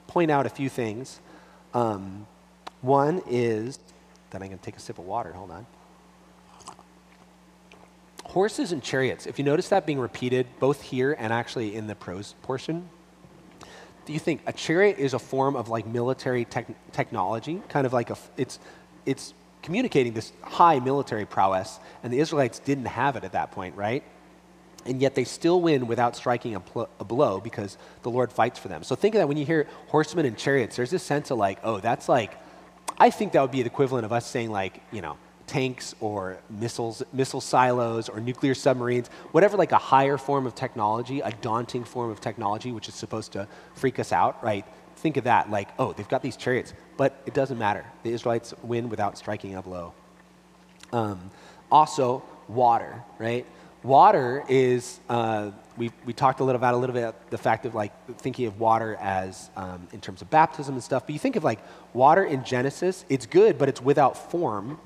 [0.08, 1.20] point out a few things.
[1.72, 2.26] Um,
[2.82, 3.78] one is
[4.30, 5.32] that I'm going to take a sip of water.
[5.32, 5.66] Hold on.
[8.30, 9.26] Horses and chariots.
[9.26, 12.88] If you notice that being repeated both here and actually in the prose portion,
[14.06, 16.46] do you think a chariot is a form of like military
[16.92, 17.60] technology?
[17.68, 18.60] Kind of like a, it's,
[19.04, 23.74] it's communicating this high military prowess, and the Israelites didn't have it at that point,
[23.74, 24.04] right?
[24.86, 28.60] And yet they still win without striking a, pl- a, blow because the Lord fights
[28.60, 28.84] for them.
[28.84, 31.58] So think of that when you hear horsemen and chariots, there's this sense of like,
[31.64, 32.32] oh, that's like,
[32.96, 35.18] I think that would be the equivalent of us saying like, you know,
[35.50, 41.18] tanks or missiles, missile silos or nuclear submarines, whatever like a higher form of technology,
[41.18, 44.64] a daunting form of technology, which is supposed to freak us out, right?
[44.98, 47.84] Think of that like, oh, they've got these chariots, but it doesn't matter.
[48.04, 49.92] The Israelites win without striking a blow.
[50.92, 51.32] Um,
[51.68, 53.44] also, water, right?
[53.82, 57.74] Water is, uh, we, we talked a little about a little bit the fact of
[57.74, 61.34] like thinking of water as um, in terms of baptism and stuff, but you think
[61.34, 61.58] of like
[61.92, 64.78] water in Genesis, it's good, but it's without form.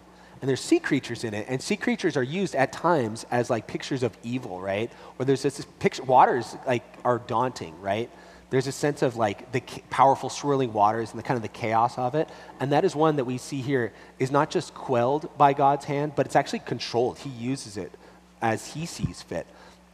[0.45, 3.67] And there's sea creatures in it, and sea creatures are used at times as like
[3.67, 4.93] pictures of evil, right?
[5.19, 8.11] Or there's this, this picture, waters like are daunting, right?
[8.51, 11.97] There's a sense of like the powerful swirling waters and the kind of the chaos
[11.97, 12.29] of it.
[12.61, 16.13] And that is one that we see here is not just quelled by God's hand,
[16.15, 17.21] but it's actually controlled.
[17.21, 17.93] He uses it
[18.43, 19.47] as he sees fit.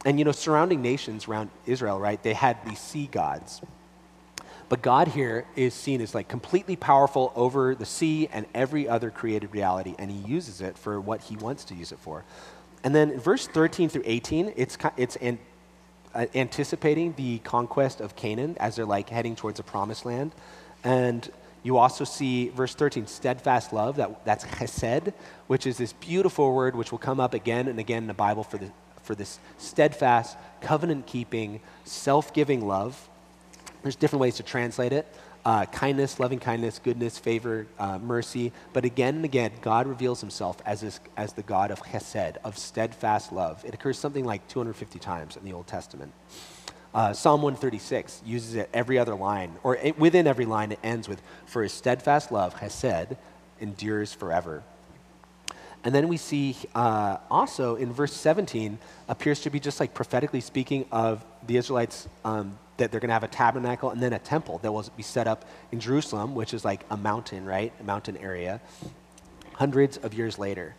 [0.03, 3.61] And you know, surrounding nations around Israel, right, they had these sea gods.
[4.71, 9.11] But God here is seen as like completely powerful over the sea and every other
[9.11, 12.23] created reality, and he uses it for what he wants to use it for.
[12.81, 15.39] And then verse 13 through 18, it's, it's an,
[16.15, 20.31] uh, anticipating the conquest of Canaan as they're like heading towards a promised land.
[20.85, 21.29] And
[21.63, 25.11] you also see verse 13, steadfast love, that, that's chesed,
[25.47, 28.45] which is this beautiful word which will come up again and again in the Bible
[28.45, 28.71] for, the,
[29.03, 33.09] for this steadfast, covenant keeping, self giving love.
[33.81, 35.07] There's different ways to translate it
[35.45, 38.51] uh, kindness, loving kindness, goodness, favor, uh, mercy.
[38.73, 42.57] But again and again, God reveals himself as, this, as the God of chesed, of
[42.57, 43.63] steadfast love.
[43.65, 46.11] It occurs something like 250 times in the Old Testament.
[46.93, 51.07] Uh, Psalm 136 uses it every other line, or it, within every line, it ends
[51.07, 53.17] with, For his steadfast love, chesed,
[53.59, 54.63] endures forever.
[55.83, 58.77] And then we see uh, also in verse 17
[59.07, 63.13] appears to be just like prophetically speaking of the Israelites um, that they're going to
[63.13, 66.53] have a tabernacle and then a temple that will be set up in Jerusalem, which
[66.53, 67.71] is like a mountain, right?
[67.79, 68.59] A mountain area,
[69.53, 70.75] hundreds of years later.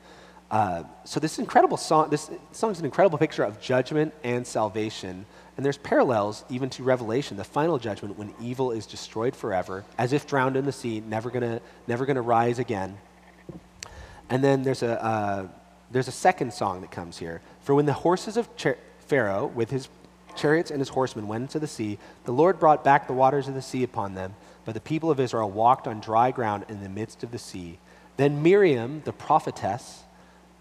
[0.51, 5.25] Uh, so this incredible song, this song is an incredible picture of judgment and salvation.
[5.57, 10.13] And there's parallels even to Revelation, the final judgment when evil is destroyed forever, as
[10.13, 12.99] if drowned in the sea, never gonna, never gonna rise again.
[14.29, 15.49] And then there's a, uh,
[15.93, 17.41] there's a second song that comes here.
[17.61, 18.49] For when the horses of
[19.07, 19.89] Pharaoh with his
[20.33, 21.99] chariots and his horsemen went into the sea.
[22.25, 25.21] The Lord brought back the waters of the sea upon them, but the people of
[25.21, 27.79] Israel walked on dry ground in the midst of the sea.
[28.17, 30.03] Then Miriam, the prophetess,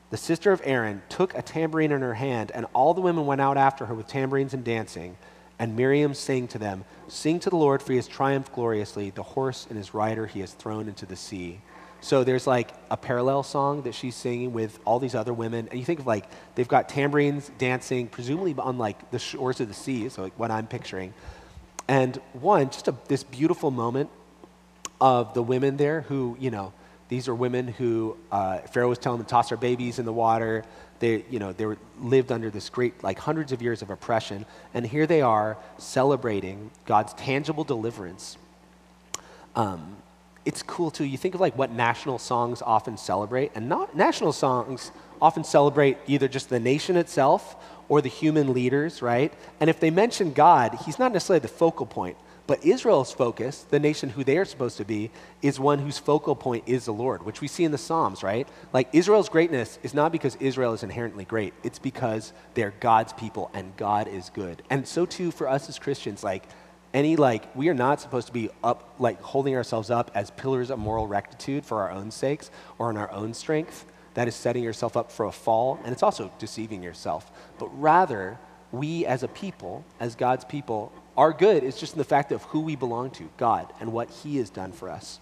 [0.10, 3.42] the sister of Aaron, took a tambourine in her hand, and all the women went
[3.42, 5.18] out after her with tambourines and dancing.
[5.58, 9.12] And Miriam sang to them, Sing to the Lord, for he has triumphed gloriously.
[9.12, 11.62] The horse and his rider he has thrown into the sea.
[12.02, 15.68] So there's like a parallel song that she's singing with all these other women.
[15.70, 16.26] And you think of like,
[16.56, 20.50] they've got tambourines dancing, presumably on like the shores of the sea, so like what
[20.50, 21.14] I'm picturing.
[21.88, 24.10] And one, just a, this beautiful moment
[25.00, 26.74] of the women there who, you know,
[27.10, 30.14] these are women who uh, Pharaoh was telling them to toss their babies in the
[30.14, 30.64] water.
[31.00, 34.46] They, you know, they were, lived under this great, like hundreds of years of oppression.
[34.74, 38.38] And here they are celebrating God's tangible deliverance.
[39.56, 39.98] Um,
[40.46, 41.06] it's cool too.
[41.06, 45.98] You think of like what national songs often celebrate, and not, national songs often celebrate
[46.08, 47.56] either just the nation itself
[47.90, 49.34] or the human leaders, right?
[49.60, 52.18] And if they mention God, he's not necessarily the focal point.
[52.48, 55.12] But Israel's focus, the nation who they are supposed to be,
[55.42, 58.48] is one whose focal point is the Lord, which we see in the Psalms, right?
[58.74, 63.52] Like Israel's greatness is not because Israel is inherently great, it's because they're God's people
[63.54, 64.64] and God is good.
[64.70, 66.44] And so too for us as Christians, like
[66.94, 70.70] any like we are not supposed to be up like holding ourselves up as pillars
[70.70, 73.86] of moral rectitude for our own sakes or in our own strength.
[74.14, 77.32] That is setting yourself up for a fall, and it's also deceiving yourself.
[77.58, 78.38] But rather,
[78.72, 82.44] we as a people, as God's people, our good is just in the fact of
[82.44, 85.20] who we belong to, God, and what He has done for us.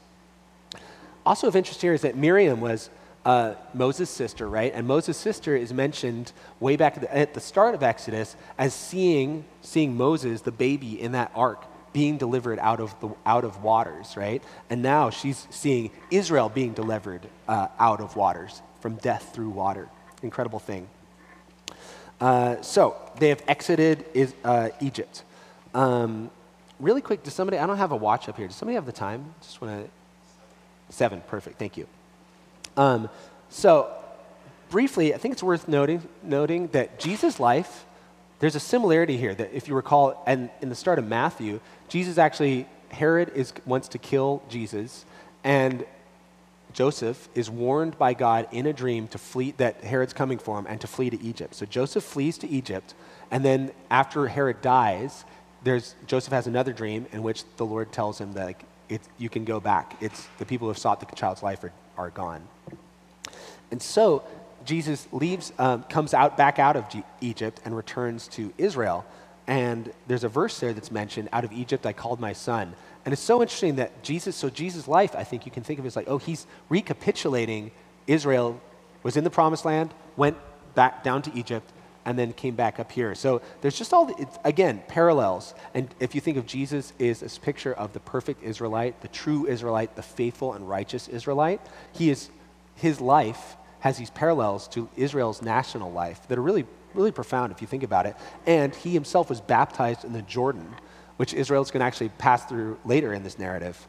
[1.26, 2.90] Also of interest here is that Miriam was
[3.30, 4.74] uh, Moses' sister, right?
[4.74, 8.74] And Moses' sister is mentioned way back at the, at the start of Exodus as
[8.74, 11.64] seeing, seeing Moses, the baby in that ark,
[11.94, 14.42] being delivered out of, the, out of waters, right?
[14.72, 19.90] And now she's seeing Israel being delivered uh, out of waters, from death through water.
[20.24, 20.88] Incredible thing.
[22.20, 25.24] Uh, so they have exited is, uh, Egypt.
[25.76, 26.32] Um,
[26.80, 28.48] really quick, does somebody, I don't have a watch up here.
[28.48, 29.36] Does somebody have the time?
[29.42, 31.86] Just want to, seven, perfect, thank you.
[32.80, 33.10] Um,
[33.50, 33.92] so,
[34.70, 37.86] briefly, I think it's worth noting, noting that Jesus' life,
[38.40, 41.60] there's a similarity here that if you recall, and in the start of Matthew,
[41.90, 45.04] Jesus actually, Herod is, wants to kill Jesus,
[45.44, 45.86] and
[46.72, 50.66] Joseph is warned by God in a dream to flee, that Herod's coming for him
[50.66, 51.56] and to flee to Egypt.
[51.56, 52.94] So Joseph flees to Egypt,
[53.30, 55.26] and then after Herod dies,
[55.66, 58.64] there's, Joseph has another dream in which the Lord tells him that like,
[59.18, 59.98] you can go back.
[60.00, 62.48] It's, the people who have sought the child's life are, are gone.
[63.72, 64.24] And so
[64.66, 69.06] Jesus leaves, um, comes out back out of G- Egypt and returns to Israel.
[69.48, 72.74] And there's a verse there that's mentioned, out of Egypt I called my son.
[73.04, 75.86] And it's so interesting that Jesus, so Jesus' life, I think you can think of
[75.86, 77.72] it as like, oh, he's recapitulating
[78.08, 78.60] Israel
[79.04, 80.38] was in the promised land, went
[80.76, 81.70] back down to Egypt,
[82.06, 83.14] and then came back up here.
[83.16, 85.54] So there's just all, the, again, parallels.
[85.74, 89.46] And if you think of Jesus as this picture of the perfect Israelite, the true
[89.48, 92.30] Israelite, the faithful and righteous Israelite, he is,
[92.76, 97.62] his life has these parallels to Israel's national life that are really, really profound if
[97.62, 98.16] you think about it.
[98.46, 100.76] And he himself was baptized in the Jordan,
[101.18, 103.88] which Israel is going to actually pass through later in this narrative.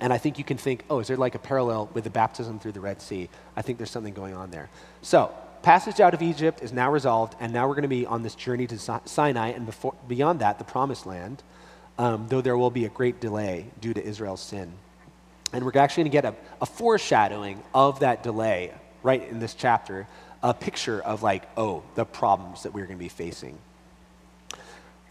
[0.00, 2.58] And I think you can think, oh, is there like a parallel with the baptism
[2.58, 3.28] through the Red Sea?
[3.56, 4.68] I think there's something going on there.
[5.02, 5.32] So,
[5.64, 8.34] passage out of Egypt is now resolved, and now we're going to be on this
[8.34, 11.42] journey to Sinai, and before, beyond that, the promised land,
[11.98, 14.70] um, though there will be a great delay due to Israel's sin.
[15.54, 19.54] And we're actually going to get a, a foreshadowing of that delay right in this
[19.54, 20.06] chapter,
[20.42, 23.56] a picture of like, oh, the problems that we're going to be facing.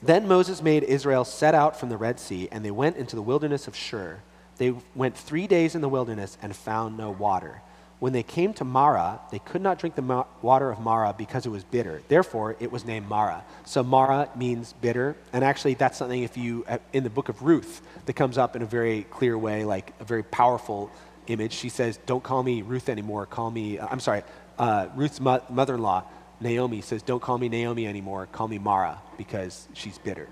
[0.04, 3.22] Then Moses made Israel set out from the Red Sea, and they went into the
[3.24, 4.20] wilderness of Shur.
[4.58, 7.62] They went three days in the wilderness and found no water.
[8.04, 11.50] When they came to Marah, they could not drink the water of Marah because it
[11.50, 12.02] was bitter.
[12.10, 13.46] Therefore, it was named Marah.
[13.64, 15.16] So Mara means bitter.
[15.32, 18.58] And actually, that's something if you, uh, in the book of Ruth, that comes up
[18.58, 20.92] in a very clear way, like a very powerful
[21.28, 21.54] image.
[21.54, 23.26] She says, Don't call me Ruth anymore.
[23.26, 24.24] Call me, uh, I'm sorry,
[24.60, 26.04] uh, Ruth's mo- mother in law,
[26.42, 28.28] Naomi, says, Don't call me Naomi anymore.
[28.34, 30.28] Call me Mara because she's bitter.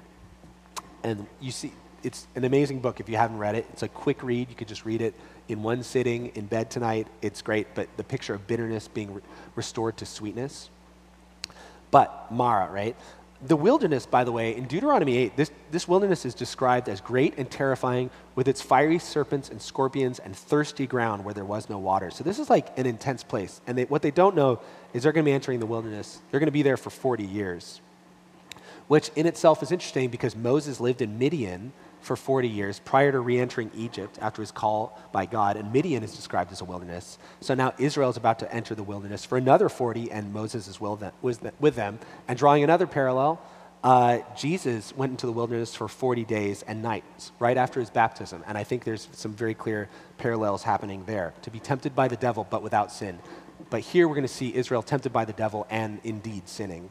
[1.05, 1.71] And you see,
[2.03, 3.65] it's an amazing book if you haven't read it.
[3.71, 4.49] It's a quick read.
[4.49, 5.15] You could just read it
[5.51, 7.07] in one sitting in bed tonight.
[7.21, 9.21] It's great, but the picture of bitterness being re-
[9.55, 10.69] restored to sweetness.
[11.91, 12.95] But Mara, right?
[13.43, 17.37] The wilderness, by the way, in Deuteronomy 8, this, this wilderness is described as great
[17.37, 21.79] and terrifying with its fiery serpents and scorpions and thirsty ground where there was no
[21.79, 22.11] water.
[22.11, 23.59] So this is like an intense place.
[23.65, 24.61] And they, what they don't know
[24.93, 26.19] is they're going to be entering the wilderness.
[26.29, 27.81] They're going to be there for 40 years,
[28.87, 33.19] which in itself is interesting because Moses lived in Midian for 40 years prior to
[33.19, 35.57] re entering Egypt after his call by God.
[35.57, 37.17] And Midian is described as a wilderness.
[37.39, 40.79] So now Israel is about to enter the wilderness for another 40, and Moses is
[40.81, 41.99] with them.
[42.27, 43.41] And drawing another parallel,
[43.83, 48.43] uh, Jesus went into the wilderness for 40 days and nights right after his baptism.
[48.47, 51.33] And I think there's some very clear parallels happening there.
[51.43, 53.19] To be tempted by the devil, but without sin.
[53.69, 56.89] but here we're going to see Israel tempted by the devil and indeed sinning.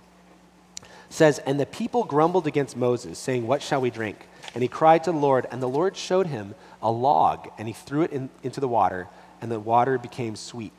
[1.11, 4.27] Says, And the people grumbled against Moses, saying, What shall we drink?
[4.55, 7.75] And he cried to the Lord, and the Lord showed him a log, and he
[7.75, 9.09] threw it in, into the water,
[9.43, 10.73] and the water became sweet.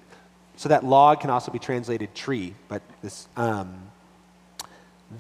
[0.56, 3.28] So that log can also be translated tree, but this.
[3.38, 3.91] Um,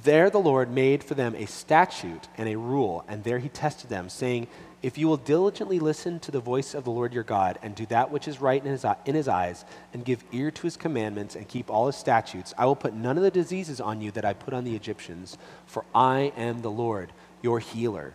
[0.03, 3.89] there the Lord made for them a statute and a rule, and there he tested
[3.89, 4.47] them, saying,
[4.81, 7.85] If you will diligently listen to the voice of the Lord your God, and do
[7.87, 11.35] that which is right in his, in his eyes, and give ear to his commandments,
[11.35, 14.23] and keep all his statutes, I will put none of the diseases on you that
[14.23, 17.11] I put on the Egyptians, for I am the Lord,
[17.41, 18.13] your healer.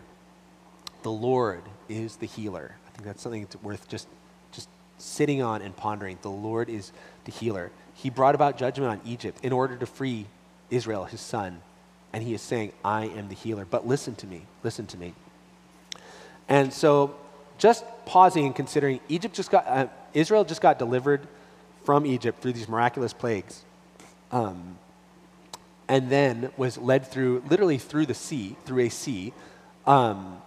[1.03, 2.75] The Lord is the healer.
[2.87, 4.07] I think that's something that's worth just,
[4.51, 4.67] just
[4.97, 6.17] sitting on and pondering.
[6.23, 6.91] The Lord is
[7.25, 7.71] the healer.
[7.93, 10.25] He brought about judgment on Egypt in order to free
[10.71, 11.61] Israel, his son.
[12.17, 13.63] And he is saying, I am the healer.
[13.63, 15.13] But listen to me, listen to me.
[16.49, 17.15] And so,
[17.59, 21.27] just pausing and considering, Egypt just got, uh, Israel just got delivered
[21.83, 23.63] from Egypt through these miraculous plagues.
[24.31, 24.79] Um,
[25.87, 29.31] and then was led through, literally through the sea, through a sea,
[29.85, 30.41] um,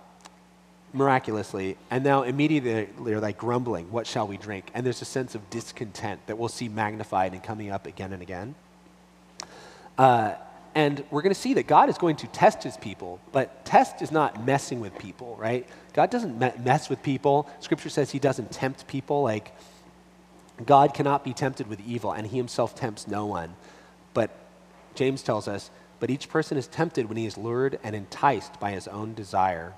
[0.92, 1.76] miraculously.
[1.88, 4.72] And now immediately they're like grumbling, What shall we drink?
[4.74, 8.22] And there's a sense of discontent that we'll see magnified and coming up again and
[8.22, 8.56] again.
[9.96, 10.34] Uh,
[10.74, 14.02] and we're going to see that God is going to test his people, but test
[14.02, 15.66] is not messing with people, right?
[15.94, 17.48] God doesn't me- mess with people.
[17.60, 19.22] Scripture says he doesn't tempt people.
[19.22, 19.52] Like,
[20.64, 23.56] God cannot be tempted with evil, and he himself tempts no one.
[24.14, 24.30] But
[24.94, 28.70] James tells us, but each person is tempted when he is lured and enticed by
[28.70, 29.72] his own desire.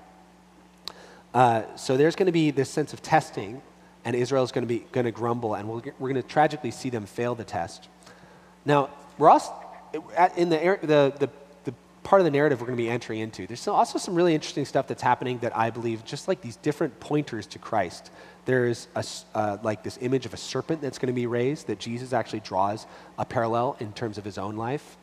[1.33, 3.61] Uh, so there's going to be this sense of testing,
[4.05, 6.71] and Israel is going to be going to grumble, and we're, we're going to tragically
[6.71, 7.87] see them fail the test.
[8.63, 9.53] Now, we're also
[10.37, 11.29] in the, the, the,
[11.65, 11.73] the
[12.03, 13.47] part of the narrative we're going to be entering into.
[13.47, 16.99] There's also some really interesting stuff that's happening that I believe just like these different
[16.99, 18.11] pointers to Christ.
[18.45, 21.79] There's a, uh, like this image of a serpent that's going to be raised that
[21.79, 22.85] Jesus actually draws
[23.17, 24.97] a parallel in terms of his own life.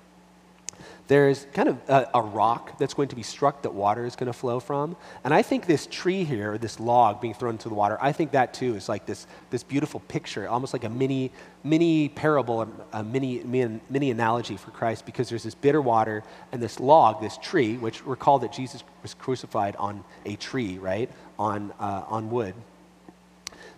[1.08, 4.28] There's kind of a, a, rock that's going to be struck that water is going
[4.28, 4.96] to flow from.
[5.24, 8.30] And I think this tree here, this log being thrown into the water, I think
[8.30, 11.32] that too is like this, this beautiful picture, almost like a mini,
[11.64, 16.62] mini parable, a mini, mini, mini analogy for Christ, because there's this bitter water and
[16.62, 21.10] this log, this tree, which recall that Jesus was crucified on a tree, right?
[21.40, 22.54] On, uh, on wood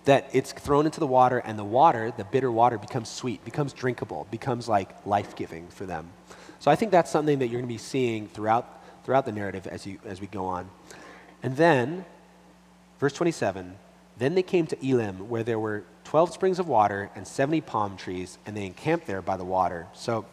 [0.05, 3.73] that it's thrown into the water and the water, the bitter water, becomes sweet, becomes
[3.73, 6.11] drinkable, becomes like life giving for them.
[6.63, 9.67] So I think that's something that you're going to be seeing throughout, throughout the narrative
[9.67, 10.71] as, you, as we go on.
[11.43, 12.05] And then,
[13.01, 13.75] verse 27
[14.17, 17.97] Then they came to Elim, where there were 12 springs of water and 70 palm
[17.97, 19.89] trees, and they encamped there by the water.
[19.93, 20.25] So,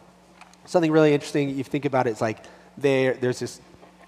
[0.66, 2.44] something really interesting, you think about it, it's like
[2.78, 3.60] there's this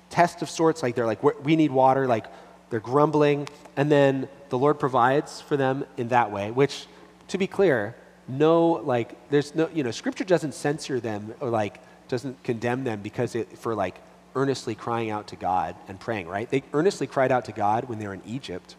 [0.09, 2.27] test of sorts, like they're like, we need water, like
[2.71, 6.87] they're grumbling, and then the Lord provides for them in that way, which,
[7.27, 7.97] to be clear,
[8.29, 11.81] no, like, there's no, you know, scripture doesn't censor them or like,
[12.13, 13.97] doesn't condemn them because it, for like
[14.35, 16.49] earnestly crying out to God and praying, right?
[16.49, 18.77] They earnestly cried out to God when they were in Egypt.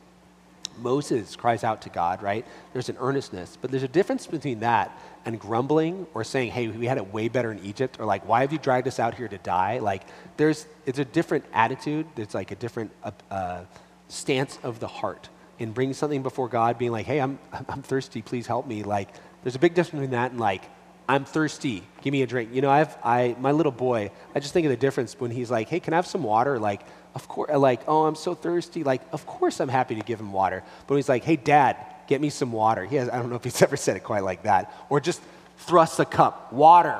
[0.77, 2.45] Moses cries out to God, right?
[2.73, 6.85] There's an earnestness, but there's a difference between that and grumbling or saying, hey, we
[6.85, 9.27] had it way better in Egypt, or like, why have you dragged us out here
[9.27, 9.79] to die?
[9.79, 10.03] Like,
[10.37, 12.05] there's, it's a different attitude.
[12.13, 13.65] There's like a different uh, uh,
[14.09, 18.21] stance of the heart in bringing something before God, being like, hey, I'm, I'm thirsty,
[18.21, 18.83] please help me.
[18.83, 19.09] Like,
[19.41, 20.65] there's a big difference between that and like,
[21.07, 21.83] I'm thirsty.
[22.01, 22.51] Give me a drink.
[22.53, 24.11] You know, I have I my little boy.
[24.33, 26.59] I just think of the difference when he's like, "Hey, can I have some water?"
[26.59, 26.81] Like,
[27.13, 27.51] of course.
[27.55, 30.63] Like, "Oh, I'm so thirsty." Like, of course I'm happy to give him water.
[30.87, 31.77] But he's like, "Hey, Dad,
[32.07, 33.09] get me some water." He has.
[33.09, 35.21] I don't know if he's ever said it quite like that, or just
[35.57, 36.99] thrust a cup water.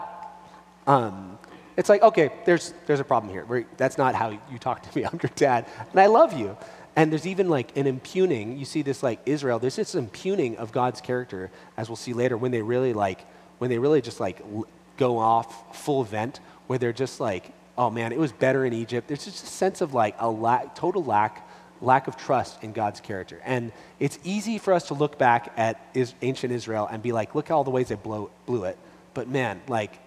[0.86, 1.38] Um,
[1.78, 3.66] it's like, okay, there's there's a problem here.
[3.78, 5.06] That's not how you talk to me.
[5.12, 6.58] I'm your dad, and I love you.
[6.96, 8.58] And there's even like an impugning.
[8.60, 9.60] You see this like Israel.
[9.60, 13.26] There's this impugning of God's character, as we'll see later, when they really like
[13.58, 14.42] when they really just like
[14.98, 19.08] go off full vent, where they're just like, oh man, it was better in Egypt.
[19.08, 21.48] There's just a sense of like a total lack,
[21.82, 23.42] lack of trust in God's character.
[23.44, 27.36] And it's easy for us to look back at is, ancient Israel and be like,
[27.36, 28.78] look at all the ways they blow, blew it.
[29.14, 30.00] But man, like,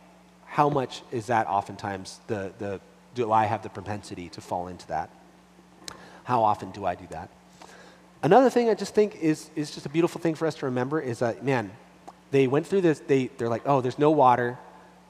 [0.47, 2.81] how much is that oftentimes the, the,
[3.15, 5.11] do I have the propensity to fall into that?
[6.25, 7.29] How often do I do that?
[8.23, 11.01] Another thing I just think is, is just a beautiful thing for us to remember
[11.01, 11.71] is that, man,
[12.37, 14.59] they went through this, they, they're like, oh, there's no water.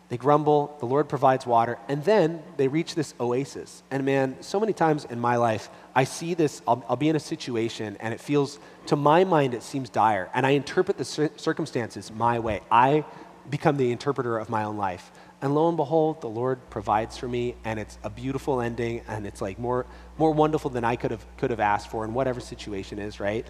[0.08, 3.82] They grumble, the Lord provides water, and then they reach this oasis.
[3.90, 7.16] And man, so many times in my life, I see this, I'll, I'll be in
[7.16, 10.30] a situation, and it feels, to my mind, it seems dire.
[10.32, 12.60] And I interpret the circumstances my way.
[12.70, 13.04] I
[13.50, 15.10] become the interpreter of my own life.
[15.42, 19.26] And lo and behold, the Lord provides for me, and it's a beautiful ending, and
[19.26, 19.86] it's like more,
[20.18, 23.44] more wonderful than I could have, could have asked for in whatever situation is, right?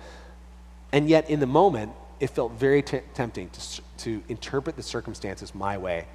[0.90, 5.54] And yet, in the moment, it felt very t- tempting to, to interpret the circumstances
[5.54, 6.06] my way,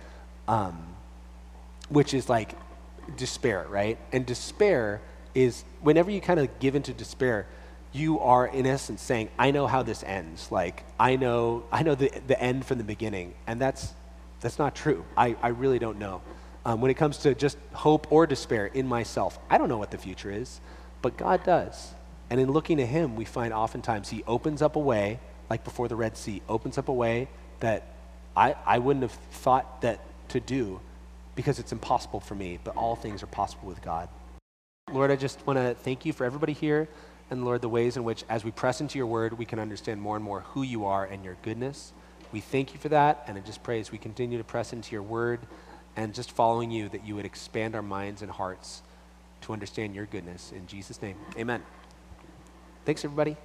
[0.47, 0.77] um,
[1.89, 2.55] which is like
[3.17, 3.97] despair, right?
[4.11, 5.01] And despair
[5.35, 7.45] is whenever you kind of give into despair,
[7.93, 10.51] you are in essence saying, "I know how this ends.
[10.51, 13.93] Like I know, I know the the end from the beginning," and that's
[14.39, 15.05] that's not true.
[15.15, 16.21] I, I really don't know.
[16.65, 19.91] Um, when it comes to just hope or despair in myself, I don't know what
[19.91, 20.59] the future is,
[21.01, 21.93] but God does.
[22.29, 25.19] And in looking to Him, we find oftentimes He opens up a way,
[25.51, 27.27] like before the Red Sea, opens up a way
[27.59, 27.83] that
[28.37, 29.99] I, I wouldn't have thought that
[30.29, 30.79] to do
[31.35, 34.07] because it's impossible for me, but all things are possible with God.
[34.93, 36.87] Lord, I just want to thank you for everybody here,
[37.29, 40.01] and Lord, the ways in which, as we press into your word, we can understand
[40.01, 41.91] more and more who you are and your goodness.
[42.31, 44.93] We thank you for that, and I just pray as we continue to press into
[44.93, 45.41] your word
[45.97, 48.83] and just following you, that you would expand our minds and hearts
[49.41, 50.53] to understand your goodness.
[50.53, 51.61] In Jesus' name, amen.
[52.85, 53.35] Thanks, everybody.